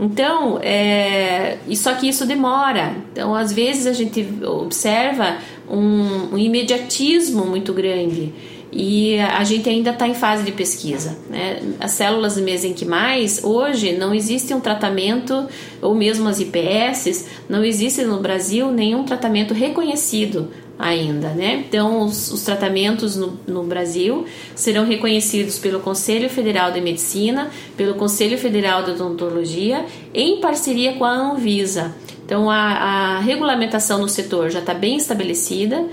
Então, 0.00 0.60
é, 0.62 1.58
só 1.74 1.94
que 1.94 2.08
isso 2.08 2.24
demora. 2.24 2.94
Então, 3.12 3.34
às 3.34 3.52
vezes 3.52 3.86
a 3.86 3.92
gente 3.92 4.26
observa 4.44 5.38
um, 5.68 6.34
um 6.34 6.38
imediatismo 6.38 7.44
muito 7.44 7.72
grande 7.72 8.32
e 8.70 9.18
a 9.18 9.42
gente 9.44 9.68
ainda 9.68 9.90
está 9.90 10.06
em 10.06 10.14
fase 10.14 10.44
de 10.44 10.52
pesquisa. 10.52 11.18
Né? 11.28 11.60
As 11.80 11.92
células 11.92 12.36
mesenquimais, 12.36 13.42
hoje, 13.42 13.92
não 13.92 14.14
existe 14.14 14.52
um 14.54 14.60
tratamento, 14.60 15.48
ou 15.80 15.94
mesmo 15.94 16.28
as 16.28 16.38
IPS, 16.38 17.26
não 17.48 17.64
existe 17.64 18.02
no 18.02 18.20
Brasil 18.20 18.70
nenhum 18.70 19.04
tratamento 19.04 19.54
reconhecido 19.54 20.48
ainda, 20.78 21.30
né? 21.30 21.64
Então, 21.66 22.02
os, 22.02 22.30
os 22.30 22.42
tratamentos 22.42 23.16
no, 23.16 23.38
no, 23.46 23.64
Brasil 23.64 24.24
serão 24.54 24.84
reconhecidos 24.84 25.58
pelo 25.58 25.80
Conselho 25.80 26.30
Federal 26.30 26.70
de 26.70 26.80
Medicina, 26.80 27.50
pelo 27.76 27.94
Conselho 27.94 28.38
Federal 28.38 28.84
de 28.84 28.92
Odontologia, 28.92 29.84
em 30.14 30.40
parceria 30.40 30.92
com 30.92 31.04
a 31.04 31.10
Anvisa. 31.10 31.94
Então, 32.24 32.48
a, 32.48 32.56
a 32.56 33.18
regulamentação 33.20 33.98
no 33.98 34.08
setor 34.08 34.50
já 34.50 34.60
está 34.60 34.74
bem 34.74 34.96
estabelecida. 34.96 35.84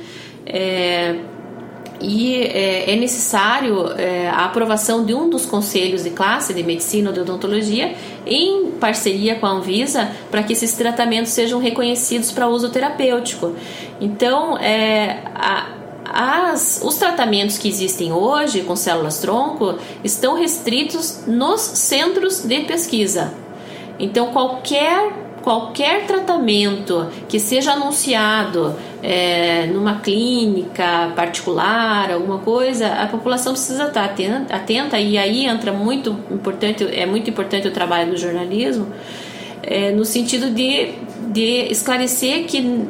É, 0.46 1.16
e 2.02 2.42
é, 2.42 2.92
é 2.92 2.96
necessário 2.96 3.88
é, 3.98 4.28
a 4.28 4.46
aprovação 4.46 5.06
de 5.06 5.14
um 5.14 5.30
dos 5.30 5.46
conselhos 5.46 6.04
de 6.04 6.10
classe 6.10 6.54
de 6.54 6.64
medicina 6.64 7.10
ou 7.10 7.14
de 7.14 7.22
odontologia 7.22 7.96
em 8.26 8.72
parceria 8.72 9.36
com 9.36 9.46
a 9.46 9.52
Anvisa 9.52 10.12
para 10.30 10.44
que 10.44 10.54
esses 10.54 10.74
tratamentos 10.74 11.32
sejam 11.32 11.60
reconhecidos 11.60 12.32
para 12.32 12.48
uso 12.48 12.70
terapêutico. 12.70 13.56
Então, 14.02 14.58
é, 14.58 15.22
a, 15.34 15.68
as, 16.06 16.82
os 16.84 16.96
tratamentos 16.96 17.58
que 17.58 17.68
existem 17.68 18.12
hoje 18.12 18.62
com 18.62 18.76
células 18.76 19.20
tronco 19.20 19.76
estão 20.04 20.36
restritos 20.36 21.24
nos 21.26 21.62
centros 21.62 22.40
de 22.42 22.62
pesquisa. 22.62 23.34
Então, 23.98 24.32
qualquer 24.32 25.26
qualquer 25.46 26.08
tratamento 26.08 27.08
que 27.30 27.40
seja 27.40 27.74
anunciado 27.74 28.76
é, 29.08 29.68
numa 29.68 30.00
clínica 30.00 31.14
particular, 31.16 32.10
alguma 32.10 32.40
coisa, 32.40 32.88
a 32.88 33.06
população 33.06 33.54
precisa 33.54 33.84
estar 33.84 34.04
atenta, 34.04 34.56
atenta 34.56 35.00
e 35.00 35.16
aí 35.16 35.46
entra 35.46 35.72
muito 35.72 36.18
importante, 36.32 36.84
é 36.92 37.06
muito 37.06 37.30
importante 37.30 37.68
o 37.68 37.72
trabalho 37.72 38.10
do 38.10 38.18
jornalismo, 38.18 38.88
é, 39.62 39.92
no 39.92 40.04
sentido 40.04 40.50
de, 40.50 40.94
de 41.32 41.68
esclarecer 41.70 42.46
que 42.46 42.88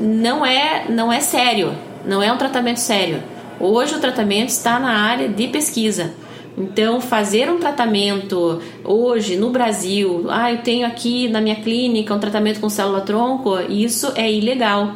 não 0.00 0.46
é, 0.46 0.86
não 0.88 1.12
é 1.12 1.20
sério, 1.20 1.74
não 2.06 2.22
é 2.22 2.32
um 2.32 2.38
tratamento 2.38 2.78
sério. 2.78 3.22
Hoje 3.60 3.96
o 3.96 4.00
tratamento 4.00 4.48
está 4.48 4.80
na 4.80 4.98
área 4.98 5.28
de 5.28 5.46
pesquisa. 5.48 6.14
Então, 6.56 7.02
fazer 7.02 7.50
um 7.50 7.58
tratamento 7.58 8.62
hoje 8.82 9.36
no 9.36 9.50
Brasil, 9.50 10.24
ah, 10.30 10.50
eu 10.50 10.58
tenho 10.58 10.86
aqui 10.86 11.28
na 11.28 11.40
minha 11.42 11.56
clínica 11.56 12.14
um 12.14 12.18
tratamento 12.18 12.60
com 12.60 12.70
célula-tronco, 12.70 13.60
isso 13.68 14.10
é 14.16 14.32
ilegal. 14.32 14.94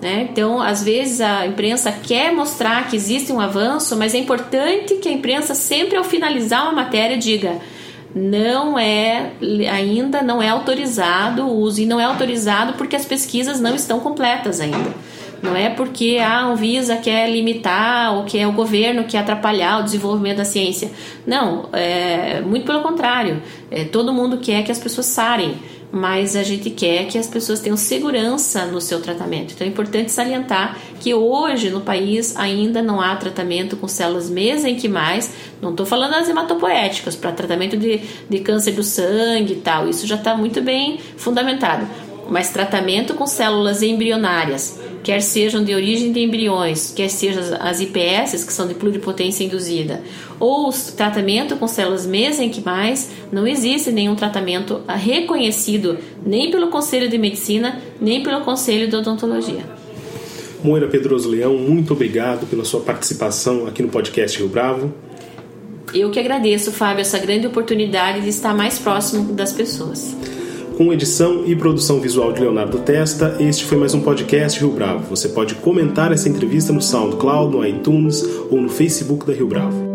Né? 0.00 0.28
Então, 0.30 0.60
às 0.60 0.82
vezes 0.82 1.20
a 1.20 1.46
imprensa 1.46 1.90
quer 1.90 2.32
mostrar 2.32 2.88
que 2.88 2.96
existe 2.96 3.32
um 3.32 3.40
avanço, 3.40 3.96
mas 3.96 4.14
é 4.14 4.18
importante 4.18 4.96
que 4.96 5.08
a 5.08 5.12
imprensa 5.12 5.54
sempre 5.54 5.96
ao 5.96 6.04
finalizar 6.04 6.64
uma 6.64 6.72
matéria 6.72 7.16
diga 7.16 7.58
não 8.14 8.78
é 8.78 9.32
ainda 9.70 10.22
não 10.22 10.42
é 10.42 10.48
autorizado 10.48 11.42
o 11.42 11.58
uso 11.58 11.82
e 11.82 11.86
não 11.86 12.00
é 12.00 12.04
autorizado 12.04 12.72
porque 12.72 12.96
as 12.96 13.04
pesquisas 13.04 13.60
não 13.60 13.74
estão 13.74 14.00
completas 14.00 14.58
ainda. 14.58 14.94
Não 15.42 15.54
é 15.54 15.68
porque 15.68 16.18
a 16.18 16.44
Anvisa 16.44 16.96
quer 16.96 17.30
limitar 17.30 18.14
ou 18.14 18.24
que 18.24 18.38
é 18.38 18.46
o 18.46 18.52
governo 18.52 19.04
quer 19.04 19.18
atrapalhar 19.18 19.80
o 19.80 19.82
desenvolvimento 19.82 20.38
da 20.38 20.46
ciência. 20.46 20.90
Não, 21.26 21.68
é, 21.74 22.40
muito 22.40 22.64
pelo 22.64 22.80
contrário. 22.80 23.42
É, 23.70 23.84
todo 23.84 24.14
mundo 24.14 24.38
quer 24.38 24.64
que 24.64 24.72
as 24.72 24.78
pessoas 24.78 25.06
sarem, 25.06 25.54
mas 25.96 26.36
a 26.36 26.42
gente 26.42 26.68
quer 26.68 27.06
que 27.06 27.16
as 27.16 27.26
pessoas 27.26 27.60
tenham 27.60 27.76
segurança 27.76 28.66
no 28.66 28.82
seu 28.82 29.00
tratamento. 29.00 29.54
Então 29.54 29.66
é 29.66 29.70
importante 29.70 30.12
salientar 30.12 30.78
que 31.00 31.14
hoje 31.14 31.70
no 31.70 31.80
país 31.80 32.36
ainda 32.36 32.82
não 32.82 33.00
há 33.00 33.16
tratamento 33.16 33.76
com 33.78 33.88
células 33.88 34.28
mesenquimais. 34.28 35.32
Não 35.60 35.70
estou 35.70 35.86
falando 35.86 36.10
das 36.10 36.28
hematopoéticas, 36.28 37.16
para 37.16 37.32
tratamento 37.32 37.78
de, 37.78 38.02
de 38.28 38.40
câncer 38.40 38.72
do 38.72 38.82
sangue 38.82 39.54
e 39.54 39.56
tal. 39.56 39.88
Isso 39.88 40.06
já 40.06 40.16
está 40.16 40.36
muito 40.36 40.60
bem 40.60 40.98
fundamentado. 41.16 41.86
Mas 42.28 42.50
tratamento 42.50 43.14
com 43.14 43.26
células 43.26 43.82
embrionárias 43.82 44.78
quer 45.06 45.22
sejam 45.22 45.62
de 45.62 45.72
origem 45.72 46.10
de 46.10 46.18
embriões, 46.18 46.92
quer 46.92 47.08
sejam 47.08 47.40
as 47.60 47.80
IPS, 47.80 48.42
que 48.44 48.52
são 48.52 48.66
de 48.66 48.74
pluripotência 48.74 49.44
induzida, 49.44 50.02
ou 50.40 50.72
tratamento 50.96 51.54
com 51.54 51.68
células 51.68 52.04
mesenquimais, 52.04 53.12
não 53.30 53.46
existe 53.46 53.92
nenhum 53.92 54.16
tratamento 54.16 54.80
reconhecido 54.88 55.96
nem 56.26 56.50
pelo 56.50 56.70
Conselho 56.70 57.08
de 57.08 57.16
Medicina, 57.18 57.80
nem 58.00 58.20
pelo 58.20 58.40
Conselho 58.40 58.88
de 58.88 58.96
Odontologia. 58.96 59.64
Moira 60.64 60.88
Pedroso 60.88 61.28
Leão, 61.28 61.56
muito 61.56 61.92
obrigado 61.92 62.44
pela 62.44 62.64
sua 62.64 62.80
participação 62.80 63.68
aqui 63.68 63.84
no 63.84 63.88
podcast 63.88 64.36
Rio 64.36 64.48
Bravo. 64.48 64.92
Eu 65.94 66.10
que 66.10 66.18
agradeço, 66.18 66.72
Fábio, 66.72 67.02
essa 67.02 67.20
grande 67.20 67.46
oportunidade 67.46 68.22
de 68.22 68.28
estar 68.28 68.52
mais 68.52 68.76
próximo 68.76 69.32
das 69.32 69.52
pessoas. 69.52 70.16
Com 70.76 70.92
edição 70.92 71.42
e 71.46 71.56
produção 71.56 72.00
visual 72.00 72.34
de 72.34 72.42
Leonardo 72.42 72.78
Testa, 72.80 73.38
este 73.40 73.64
foi 73.64 73.78
mais 73.78 73.94
um 73.94 74.02
podcast 74.02 74.60
Rio 74.60 74.72
Bravo. 74.72 75.08
Você 75.08 75.30
pode 75.30 75.54
comentar 75.54 76.12
essa 76.12 76.28
entrevista 76.28 76.70
no 76.70 76.82
SoundCloud, 76.82 77.56
no 77.56 77.66
iTunes 77.66 78.22
ou 78.50 78.60
no 78.60 78.68
Facebook 78.68 79.24
da 79.24 79.32
Rio 79.32 79.46
Bravo. 79.46 79.85